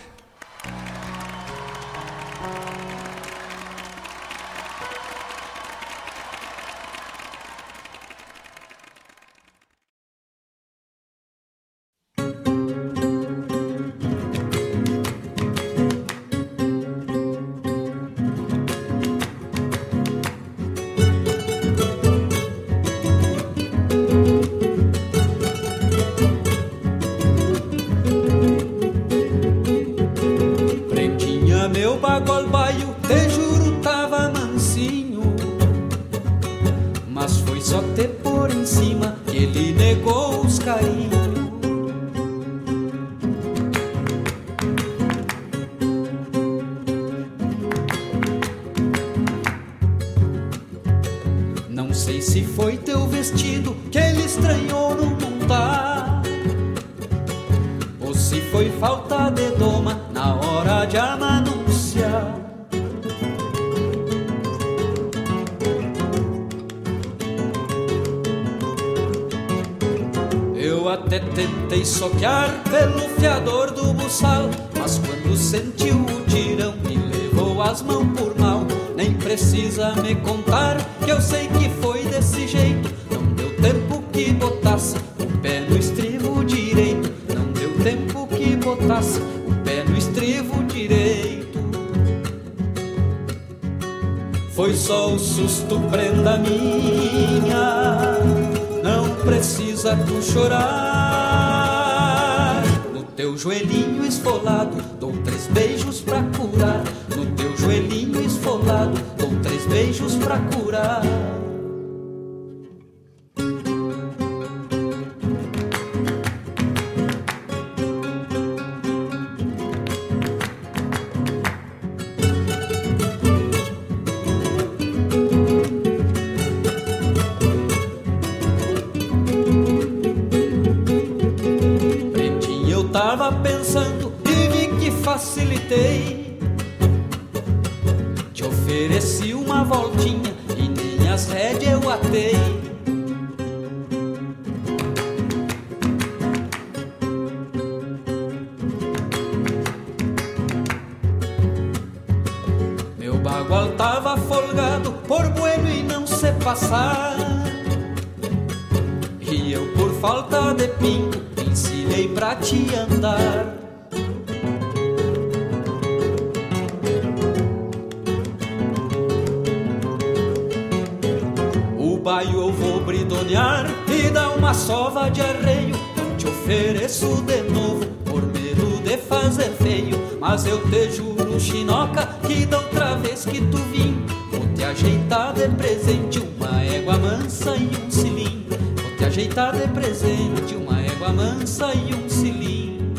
[175.09, 179.97] de arreio, eu te ofereço de novo, por medo de fazer feio.
[180.19, 185.33] Mas eu te juro, chinoca, que da outra vez que tu vim, vou te ajeitar
[185.33, 188.45] de presente uma égua mansa e um cilim.
[188.49, 192.93] Vou te ajeitar de presente uma égua mansa e um cilim.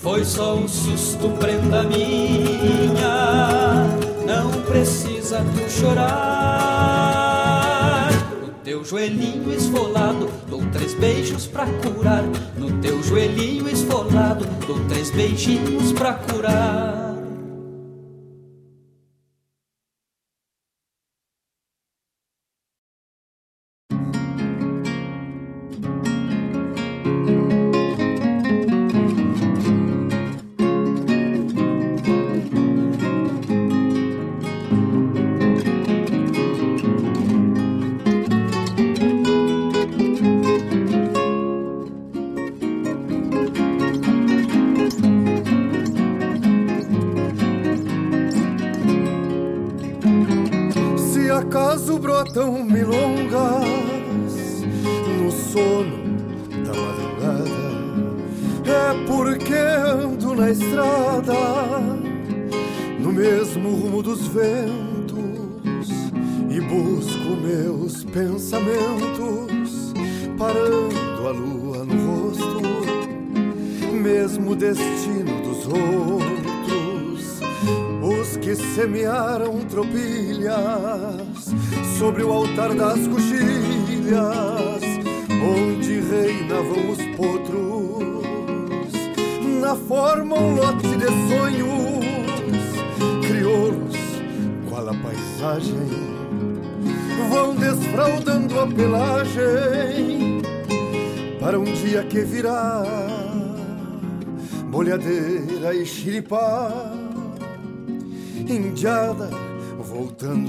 [0.00, 3.06] Foi só um susto, prenda minha,
[4.26, 7.21] não precisa tu chorar
[8.92, 12.24] joelhinho esfolado, dou três beijos pra curar.
[12.58, 17.11] No teu joelhinho esfolado, dou três beijinhos pra curar.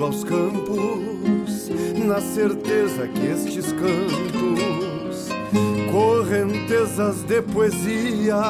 [0.04, 1.70] Aos campos,
[2.06, 5.30] na certeza que estes cantos,
[5.92, 8.42] correntezas de poesia,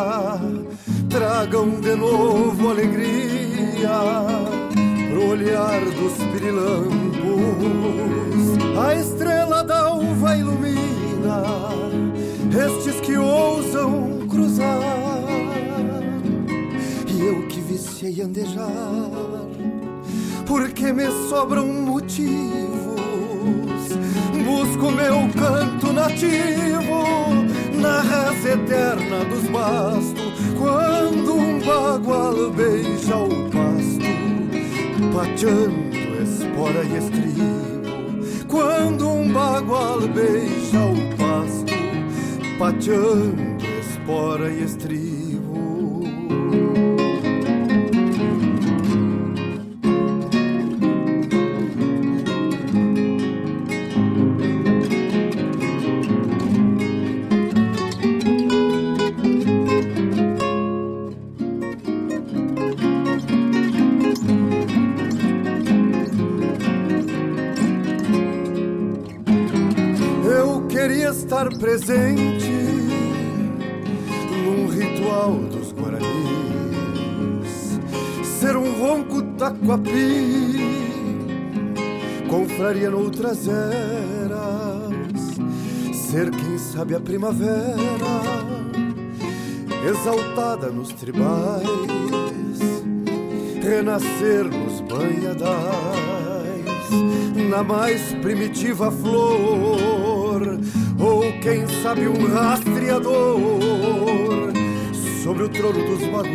[1.09, 3.91] tragam de novo alegria
[5.11, 7.13] pro olhar dos pirilampos.
[8.83, 11.43] A estrela da uva ilumina
[12.49, 15.21] estes que ousam cruzar,
[17.07, 19.43] e eu que viciei andejar
[20.53, 22.29] porque me sobram motivos.
[24.45, 27.03] Busco meu canto nativo
[27.73, 34.13] na reza eterna dos bastos, quando um bagual beija o pasto,
[35.11, 38.47] pateando espora e estribo.
[38.47, 41.73] Quando um bagual beija o pasto,
[42.59, 44.92] pateando espora e estribo.
[82.83, 84.91] Confraria noutras eras,
[85.93, 87.45] ser quem sabe a primavera,
[89.87, 91.63] exaltada nos tribais,
[93.61, 95.45] renascer nos banhadais,
[97.49, 100.59] na mais primitiva flor.
[100.99, 104.51] Ou quem sabe um rastreador
[105.21, 106.33] sobre o trono dos baguais,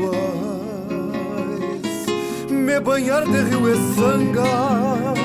[2.51, 5.18] me banhar de rio e sanga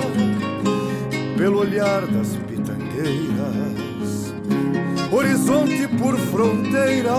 [1.37, 4.33] pelo olhar das pitangueiras,
[5.11, 7.13] horizonte por fronteira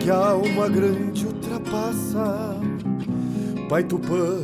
[0.00, 2.56] que a alma grande ultrapassa.
[3.68, 4.42] Pai Tupã,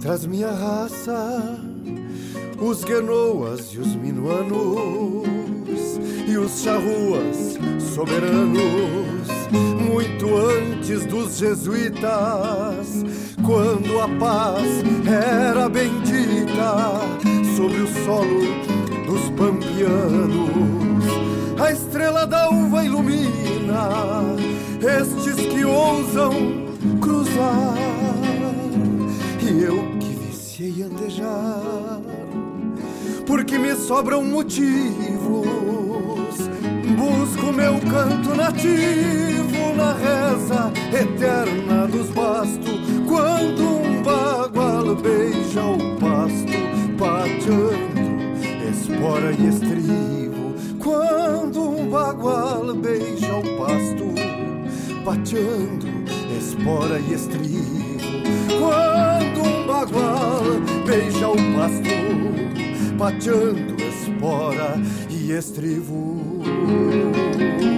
[0.00, 1.58] traz minha raça
[2.60, 5.28] os guenoas e os minuanos
[6.26, 7.56] e os charruas
[7.94, 9.17] soberanos,
[9.52, 13.04] muito antes dos jesuítas,
[13.44, 14.66] quando a paz
[15.06, 17.00] era bendita
[17.56, 18.40] sobre o solo
[19.06, 21.04] dos pampianos.
[21.60, 23.88] A estrela da uva ilumina
[24.80, 26.32] estes que ousam
[27.00, 27.74] cruzar,
[29.42, 31.78] e eu que viciei andejar
[33.28, 35.67] porque me sobram motivos.
[37.08, 46.52] Busco meu canto nativo na reza eterna dos bastos, quando um bagual beija o pasto,
[46.98, 48.28] pateando
[48.68, 50.54] espora e estribo.
[50.78, 54.04] Quando um bagual beija o pasto,
[55.02, 55.86] pateando
[56.38, 57.88] espora e estribo.
[58.58, 60.44] Quando um bagual
[60.86, 61.88] beija o pasto,
[62.98, 64.78] pateando espora
[65.08, 66.37] e estrivo.
[66.66, 67.77] Angélica,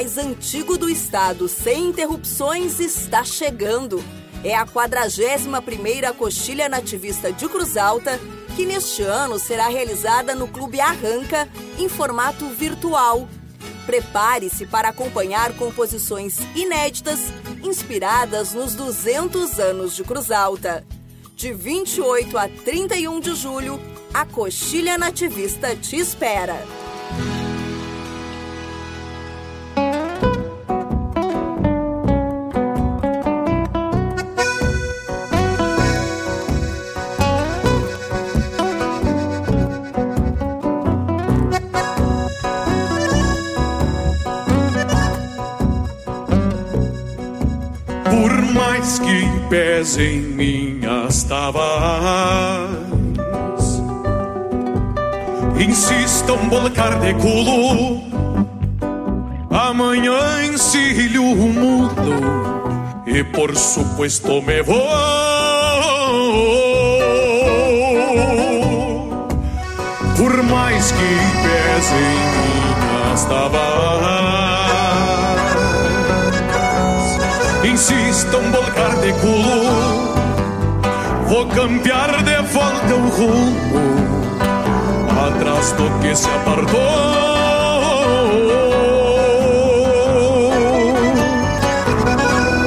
[0.00, 4.02] mais antigo do estado, sem interrupções, está chegando.
[4.42, 8.18] É a 41ª Coxilha Nativista de Cruz Alta,
[8.56, 11.46] que neste ano será realizada no Clube Arranca,
[11.78, 13.28] em formato virtual.
[13.84, 17.20] Prepare-se para acompanhar composições inéditas,
[17.62, 20.82] inspiradas nos 200 anos de Cruz Alta.
[21.36, 23.78] De 28 a 31 de julho,
[24.14, 26.79] a Coxilha Nativista te espera.
[49.80, 52.68] Pesem minhas tavas,
[55.58, 58.02] insistam volcar de culo,
[59.50, 62.12] amanhã ensilho o mundo
[63.06, 64.86] e por supuesto me vou.
[70.14, 71.10] Por mais que
[71.42, 72.04] pesem
[72.36, 73.80] minhas tavas
[77.64, 79.59] insistam volcar de culo
[81.30, 83.56] Vou cambiar de volta o rumo
[85.28, 86.80] Atrás do que se apartou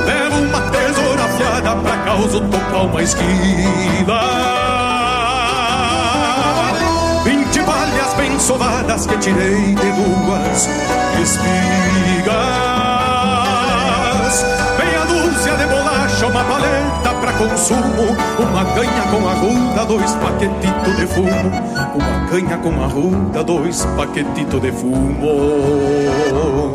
[0.05, 4.21] Levo uma tesoura afiada pra causa topar uma esquiva.
[7.25, 10.69] Vinte palhas bem sovadas que tirei de duas
[11.21, 12.63] espigas
[16.43, 21.51] paleta pra consumo Uma canha com arruda, dois paquetitos de fumo
[21.95, 26.73] Uma canha com arruda, dois paquetitos de fumo.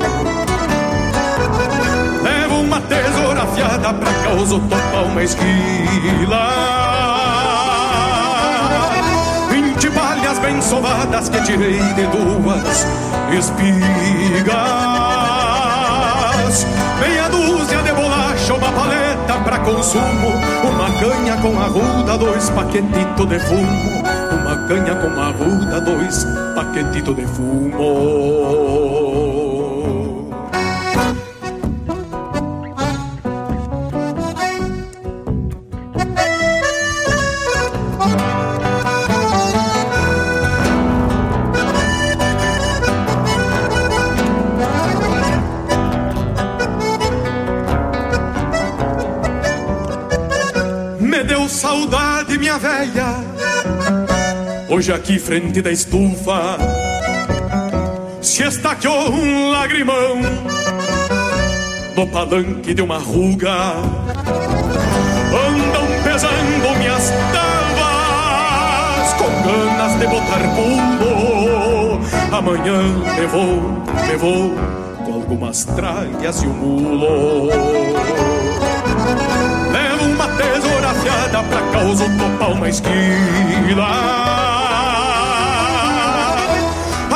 [2.22, 6.48] Levo uma tesoura afiada pra causa topar uma esquila.
[9.50, 12.86] Vinte palhas bem sovadas que tirei de duas
[13.36, 14.56] espigas.
[17.00, 17.47] Meia dúzia
[19.40, 20.32] pra consumo
[20.64, 23.98] Uma canha com arruda, dois paquetitos de fumo
[24.48, 26.24] uma canha com arruda, dois
[26.54, 28.87] paquetitos de fumo.
[54.78, 56.56] Hoje aqui frente da estufa
[58.22, 60.20] se estaqueou um lagrimão
[61.96, 63.72] no palanque de uma ruga.
[65.34, 71.98] Andam pesando minhas tábuas com ganas de botar pulo.
[72.30, 72.80] Amanhã
[73.20, 73.82] eu vou,
[74.12, 74.54] eu vou
[75.04, 77.48] com algumas tralhas e um mulo
[80.18, 84.47] uma tesoura afiada pra causa topar uma esquila.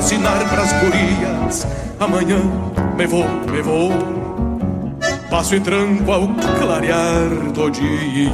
[0.00, 1.66] rocinar pras gurias.
[2.00, 2.40] Amanhã
[2.96, 3.92] me vou, me vou.
[5.28, 6.26] Passo e tranco ao
[6.58, 8.32] clarear do dia.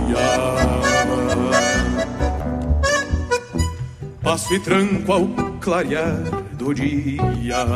[4.23, 5.27] passo e tranco ao
[5.61, 6.23] clarear
[6.53, 7.67] do dia.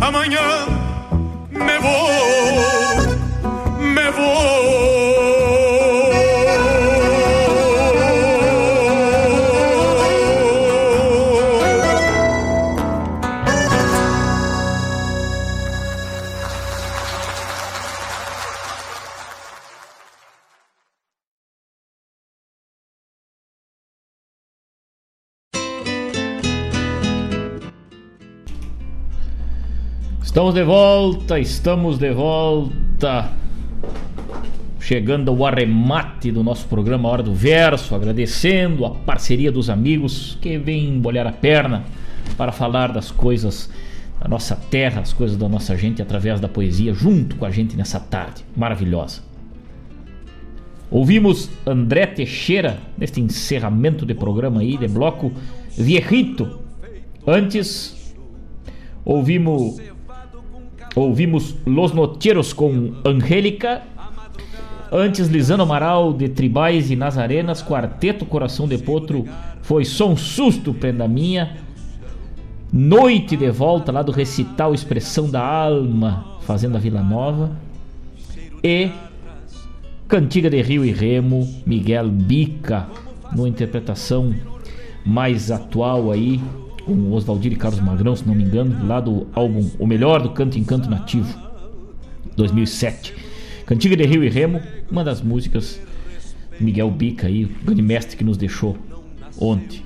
[0.00, 0.66] Amanhã
[1.50, 2.85] me vou,
[30.56, 33.30] de volta, estamos de volta.
[34.80, 40.56] Chegando ao arremate do nosso programa Hora do Verso, agradecendo a parceria dos amigos que
[40.56, 41.84] vêm bolhar a perna
[42.38, 43.68] para falar das coisas
[44.18, 47.76] da nossa terra, as coisas da nossa gente através da poesia, junto com a gente
[47.76, 49.20] nessa tarde maravilhosa.
[50.90, 55.32] Ouvimos André Teixeira neste encerramento de programa aí, de bloco
[55.76, 56.60] Viejito.
[57.26, 58.14] Antes,
[59.04, 59.78] ouvimos
[60.96, 63.82] Ouvimos Los Notieros com Angélica.
[64.90, 69.26] Antes, Lisano Amaral de Tribais e Nazarenas, Quarteto Coração de Potro,
[69.60, 71.58] foi só um susto, prenda minha.
[72.72, 77.50] Noite de volta lá do recital Expressão da Alma, Fazenda Vila Nova.
[78.64, 78.90] E
[80.08, 82.86] Cantiga de Rio e Remo, Miguel Bica,
[83.34, 84.34] numa interpretação
[85.04, 86.40] mais atual aí,
[86.86, 90.30] com Oswaldir e Carlos Magrão, se não me engano, lá do álbum O Melhor do
[90.30, 91.36] Canto em Canto Nativo,
[92.36, 93.12] 2007.
[93.66, 95.80] Cantiga de Rio e Remo, uma das músicas
[96.60, 98.78] Miguel Bica aí, o grande mestre que nos deixou
[99.38, 99.84] ontem.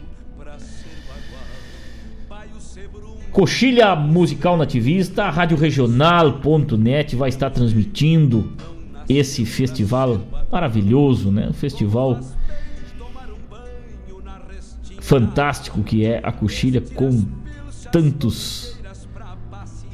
[3.33, 8.53] Coxilha Musical Nativista, a Rádio Regional.net vai estar transmitindo
[9.09, 10.21] esse festival
[10.53, 11.49] maravilhoso, né?
[11.49, 12.21] Um festival
[15.11, 17.25] fantástico que é a coxilha com
[17.91, 18.79] tantos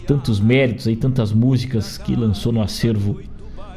[0.07, 3.19] tantos méritos aí, tantas músicas que lançou no acervo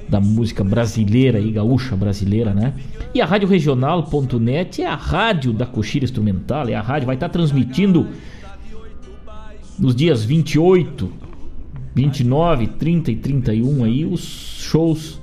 [0.09, 2.73] da música brasileira e gaúcha brasileira, né?
[3.13, 7.29] E a Rádio Regional.net é a rádio da coxilha instrumental, é a rádio vai estar
[7.29, 8.05] transmitindo
[9.79, 11.09] nos dias 28,
[11.95, 14.21] 29, 30 e 31 aí os
[14.59, 15.21] shows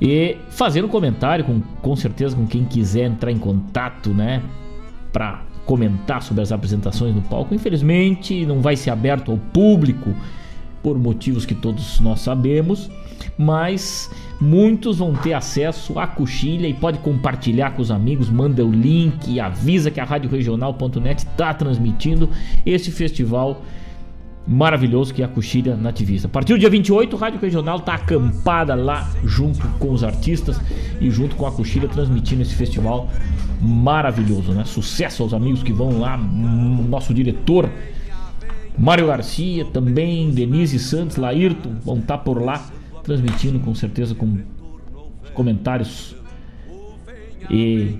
[0.00, 4.42] e fazendo comentário com, com certeza com quem quiser entrar em contato, né,
[5.12, 7.54] para comentar sobre as apresentações no palco.
[7.54, 10.14] Infelizmente, não vai ser aberto ao público
[10.82, 12.90] por motivos que todos nós sabemos,
[13.36, 14.10] mas
[14.40, 19.38] muitos vão ter acesso à coxilha e pode compartilhar com os amigos, manda o link,
[19.38, 22.30] avisa que a Rádio Regional.net está transmitindo
[22.64, 23.62] esse festival
[24.46, 26.26] maravilhoso que é a Coxilha Nativista.
[26.26, 30.60] A partir do dia 28, o Rádio Regional está acampada lá junto com os artistas
[31.00, 33.08] e junto com a Coxilha transmitindo esse festival
[33.60, 34.64] maravilhoso, né?
[34.64, 37.70] Sucesso aos amigos que vão lá, nosso diretor
[38.78, 42.64] Mário Garcia, também Denise Santos, Laírton, vão estar tá por lá
[43.02, 44.38] transmitindo com certeza com
[45.34, 46.16] comentários
[47.50, 47.98] e,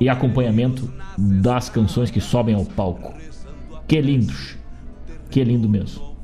[0.00, 3.14] e acompanhamento das canções que sobem ao palco.
[3.86, 4.55] Que lindos!
[5.30, 6.16] Que lindo mesmo.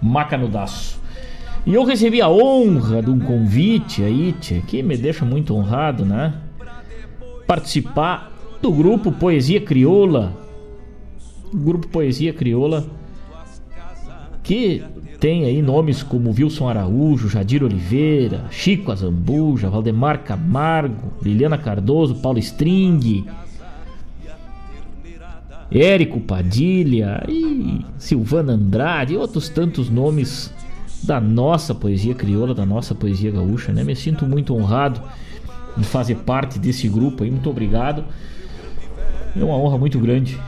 [0.00, 1.00] Macanudaço.
[1.66, 6.04] E eu recebi a honra de um convite aí, tchê, que me deixa muito honrado,
[6.04, 6.34] né?
[7.46, 8.32] Participar
[8.62, 10.36] do grupo Poesia Crioula.
[11.52, 12.86] grupo Poesia Crioula
[14.50, 14.82] que
[15.20, 22.40] tem aí nomes como Wilson Araújo, Jadir Oliveira, Chico Azambuja, Valdemar Camargo, Liliana Cardoso, Paulo
[22.40, 23.26] String,
[25.72, 30.52] Érico Padilha e Silvana Andrade e outros tantos nomes
[31.02, 33.84] da nossa poesia crioula, da nossa poesia gaúcha, né?
[33.84, 35.00] Me sinto muito honrado
[35.78, 38.04] em fazer parte desse grupo aí, muito obrigado.
[39.36, 40.38] É uma honra muito grande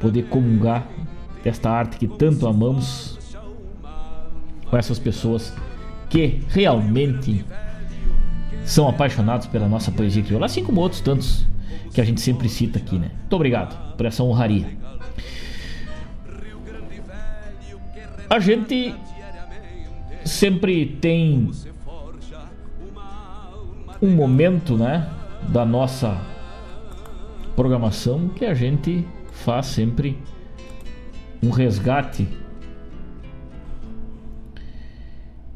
[0.00, 0.86] poder comungar
[1.42, 3.16] desta arte que tanto amamos
[4.68, 5.52] com essas pessoas
[6.10, 7.44] que realmente
[8.64, 11.46] são apaixonados pela nossa poesia crioula, assim como outros tantos
[11.92, 13.10] que a gente sempre cita aqui, né?
[13.20, 14.76] Muito obrigado por essa honraria.
[18.28, 18.94] A gente
[20.24, 21.50] sempre tem
[24.02, 25.08] um momento, né,
[25.48, 26.20] da nossa
[27.54, 30.18] programação que a gente faz sempre
[31.42, 32.26] um resgate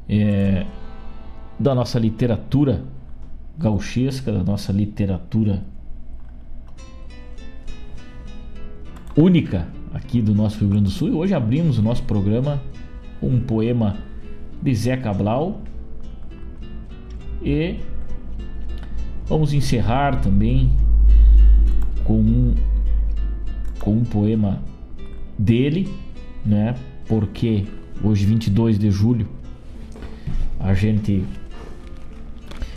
[0.09, 0.65] é,
[1.59, 2.85] da nossa literatura
[3.59, 5.63] gauchesca, da nossa literatura
[9.17, 11.09] única aqui do nosso Rio Grande do Sul.
[11.09, 12.61] E hoje abrimos o nosso programa
[13.21, 13.97] com um poema
[14.63, 15.61] de Zé Cabral.
[17.43, 17.77] E
[19.27, 20.71] vamos encerrar também
[22.05, 22.55] com um,
[23.79, 24.63] com um poema
[25.39, 25.89] dele,
[26.45, 26.75] né?
[27.07, 27.65] Porque
[28.03, 29.27] hoje, 22 de julho,
[30.59, 31.25] a gente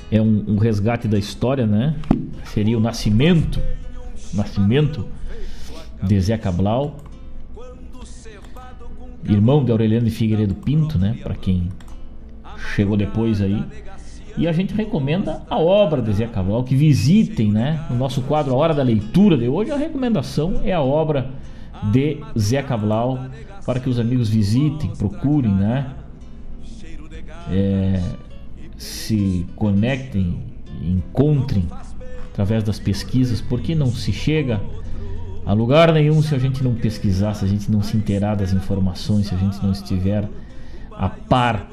[0.10, 1.95] é um, um resgate da história, né?
[2.45, 3.60] Seria o nascimento,
[4.34, 5.05] nascimento
[6.03, 6.97] de Zé Cabral,
[9.23, 11.17] irmão de Aureliano de Figueiredo Pinto, né?
[11.23, 11.69] Para quem
[12.75, 13.63] chegou depois aí.
[14.35, 17.85] E a gente recomenda a obra de Zé Cabral, que visitem, né?
[17.89, 21.30] No nosso quadro A Hora da Leitura de hoje, a recomendação é a obra
[21.91, 23.27] de Zé Cabral,
[23.65, 25.93] para que os amigos visitem, procurem, né?
[27.51, 28.01] É,
[28.77, 30.41] se conectem,
[30.81, 31.67] encontrem
[32.31, 34.59] através das pesquisas, porque não se chega
[35.45, 38.53] a lugar nenhum se a gente não pesquisar, se a gente não se inteirar das
[38.53, 40.30] informações, se a gente não estiver
[40.91, 41.70] a par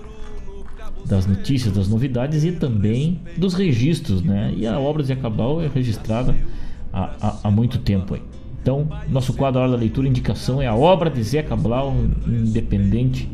[1.05, 4.53] das notícias, das novidades e também dos registros, né?
[4.57, 6.35] E a obra de Zé Cabral é registrada
[6.93, 8.23] há, há, há muito tempo aí.
[8.63, 11.95] Então, nosso quadro Hora da Leitura indicação é a obra de Zé Cabral,
[12.27, 13.29] independente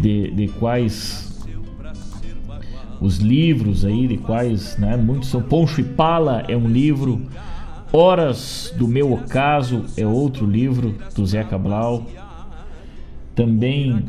[0.00, 1.44] de, de quais
[3.00, 4.96] os livros aí, de quais, né?
[4.96, 7.22] Muitos são Poncho e Pala é um livro
[7.92, 12.04] Horas do Meu Ocaso é outro livro do Zé Cabral.
[13.34, 14.06] Também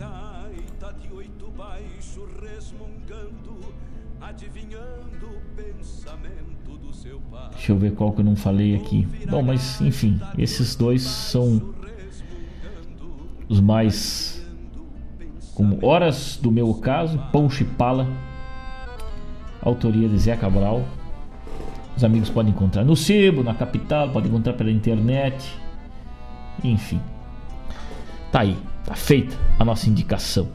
[7.51, 9.05] Deixa eu ver qual que eu não falei aqui.
[9.29, 11.73] Bom, mas enfim, esses dois são
[13.49, 14.45] os mais
[15.53, 18.07] como Horas do Meu Ocaso, Pão Chipala,
[19.61, 20.85] autoria de Zé Cabral.
[21.97, 25.51] Os amigos podem encontrar no sebo, na capital, podem encontrar pela internet.
[26.63, 27.01] Enfim.
[28.31, 28.55] Tá aí,
[28.85, 30.47] tá feita a nossa indicação.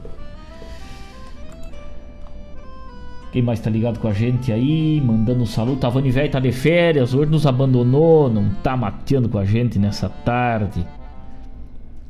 [3.33, 5.81] Quem mais tá ligado com a gente aí, mandando um saludo.
[5.81, 10.07] Tavani velho tá de férias, hoje nos abandonou, não tá mateando com a gente nessa
[10.07, 10.87] tarde.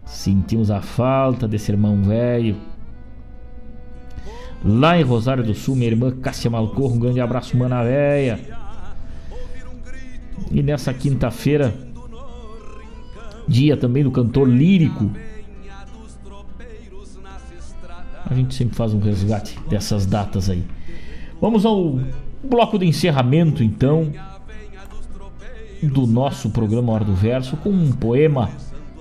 [0.05, 2.55] Sentimos a falta desse irmão velho.
[4.63, 8.62] Lá em Rosário do Sul, minha irmã Cássia Malcorro, um grande abraço, mana véia.
[10.53, 11.73] E nessa quinta-feira,
[13.47, 15.09] dia também do cantor lírico,
[18.23, 20.63] a gente sempre faz um resgate dessas datas aí.
[21.41, 21.99] Vamos ao
[22.43, 24.13] bloco de encerramento então
[25.81, 28.51] do nosso programa Hora do Verso com um poema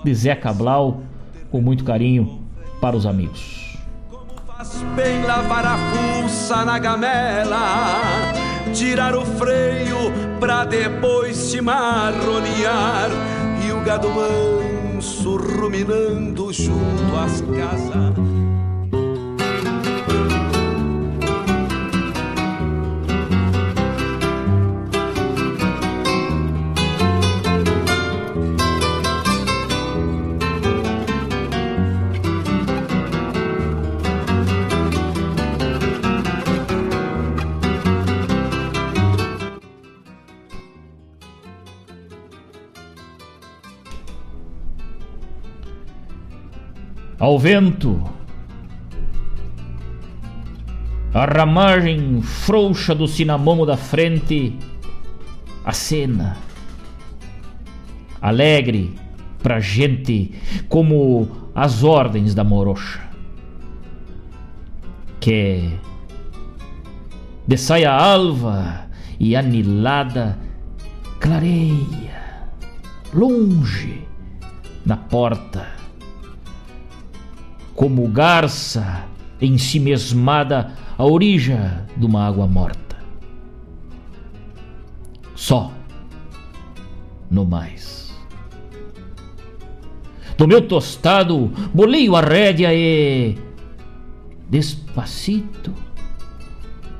[0.02, 1.02] de Zé Cabral
[1.50, 2.40] com muito carinho
[2.80, 3.76] para os amigos.
[4.46, 9.98] Faz bem lavar a fuça na gamela tirar o freio
[10.40, 13.10] pra depois se marronear
[13.66, 18.51] e o gado manso ruminando junto às casas.
[47.22, 48.02] Ao vento.
[51.14, 54.58] A ramagem frouxa do cinamomo da frente
[55.64, 56.36] acena.
[58.20, 58.98] Alegre
[59.40, 60.34] pra gente
[60.68, 63.08] como as ordens da morocha.
[65.20, 65.78] Que
[67.46, 68.88] de saia alva
[69.20, 70.36] e anilada
[71.20, 72.48] clareia
[73.14, 74.08] longe
[74.84, 75.81] na porta
[77.74, 79.04] como garça
[79.40, 81.58] em si mesmada a origem
[81.96, 82.96] de uma água morta.
[85.34, 85.72] Só,
[87.30, 88.14] no mais.
[90.36, 93.36] Do meu tostado, boleio a rédea e.
[94.48, 95.72] Despacito.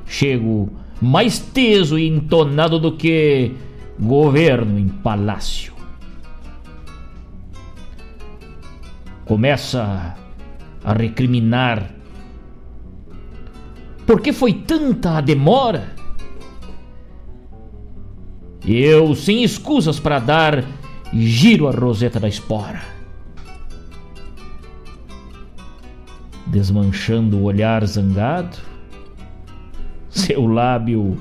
[0.05, 0.69] Chego
[1.01, 3.51] mais teso e entonado do que
[3.99, 5.73] governo em palácio.
[9.25, 10.15] Começa
[10.83, 11.89] a recriminar.
[14.05, 15.93] Por que foi tanta a demora?
[18.65, 20.63] Eu, sem escusas para dar,
[21.13, 22.81] giro a roseta da espora.
[26.47, 28.57] Desmanchando o olhar zangado,
[30.09, 31.19] seu lábio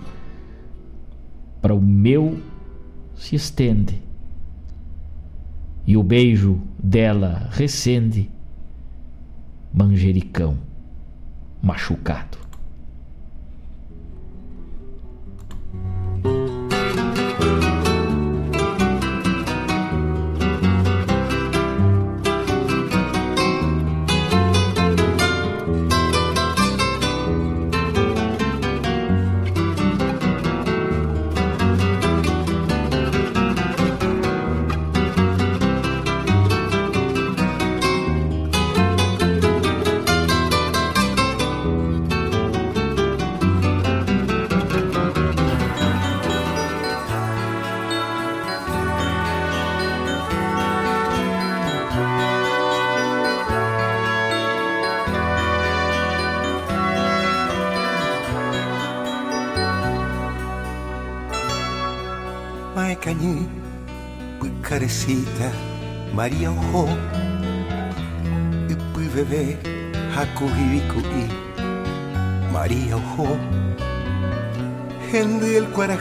[1.61, 2.39] para o meu
[3.15, 4.03] se estende
[5.87, 8.31] e o beijo dela recende
[9.73, 10.59] manjericão
[11.62, 12.41] machucado.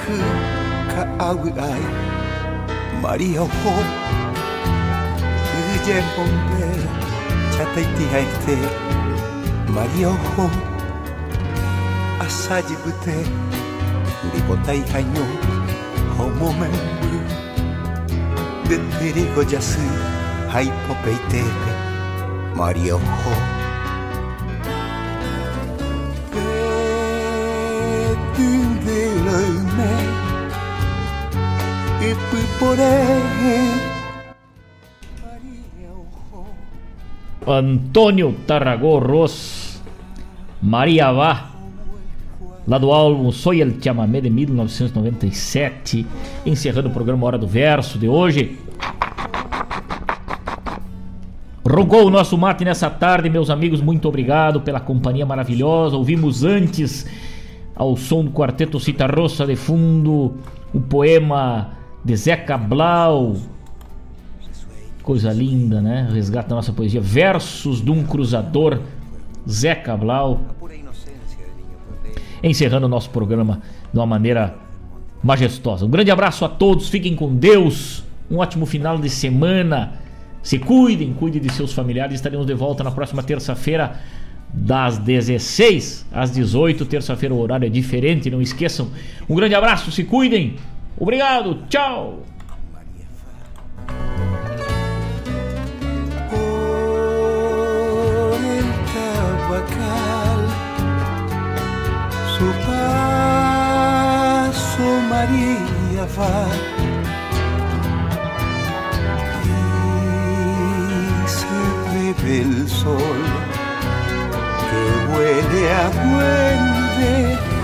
[0.01, 0.31] 深う。
[1.21, 1.37] 愛
[3.01, 3.53] マリオホス
[5.85, 6.61] ジェポンベ
[7.51, 8.49] チャタイティハイテ
[9.71, 10.49] マリオホ
[12.19, 13.23] アサジブテ
[14.35, 15.25] リボタイハイノ
[16.15, 16.71] ホモメン
[18.63, 19.77] ブでテリゴジャス
[20.49, 21.43] ハイポペイテ
[22.55, 23.50] マリオホ
[37.45, 39.81] Antônio Tarragorros
[40.61, 41.51] Maria Vá
[42.67, 46.05] lá do álbum Soy el Chamamé de 1997,
[46.45, 48.57] encerrando o programa Hora do Verso de hoje.
[51.67, 55.97] Rogou o nosso mate nessa tarde, meus amigos, muito obrigado pela companhia maravilhosa.
[55.97, 57.05] Ouvimos antes,
[57.75, 60.35] ao som do quarteto Citarrossa de fundo,
[60.73, 63.35] o poema de Zeca Blau.
[65.03, 66.07] Coisa linda, né?
[66.11, 67.01] Resgate da nossa poesia.
[67.01, 68.79] Versos de um cruzador,
[69.47, 70.41] Zeca Blau
[72.43, 73.61] encerrando o nosso programa
[73.91, 74.55] de uma maneira
[75.23, 75.85] majestosa.
[75.85, 79.93] Um grande abraço a todos, fiquem com Deus, um ótimo final de semana.
[80.41, 82.15] Se cuidem, cuidem de seus familiares.
[82.15, 83.99] Estaremos de volta na próxima terça-feira,
[84.51, 86.85] das 16 às 18.
[86.85, 88.87] Terça-feira o horário é diferente, não esqueçam.
[89.29, 90.55] Um grande abraço, se cuidem.
[90.97, 92.23] Obrigado, tchau.
[102.41, 103.85] su paso
[105.09, 106.45] María va
[111.93, 113.21] y del sol
[114.69, 114.81] que
[115.11, 117.50] huele a duende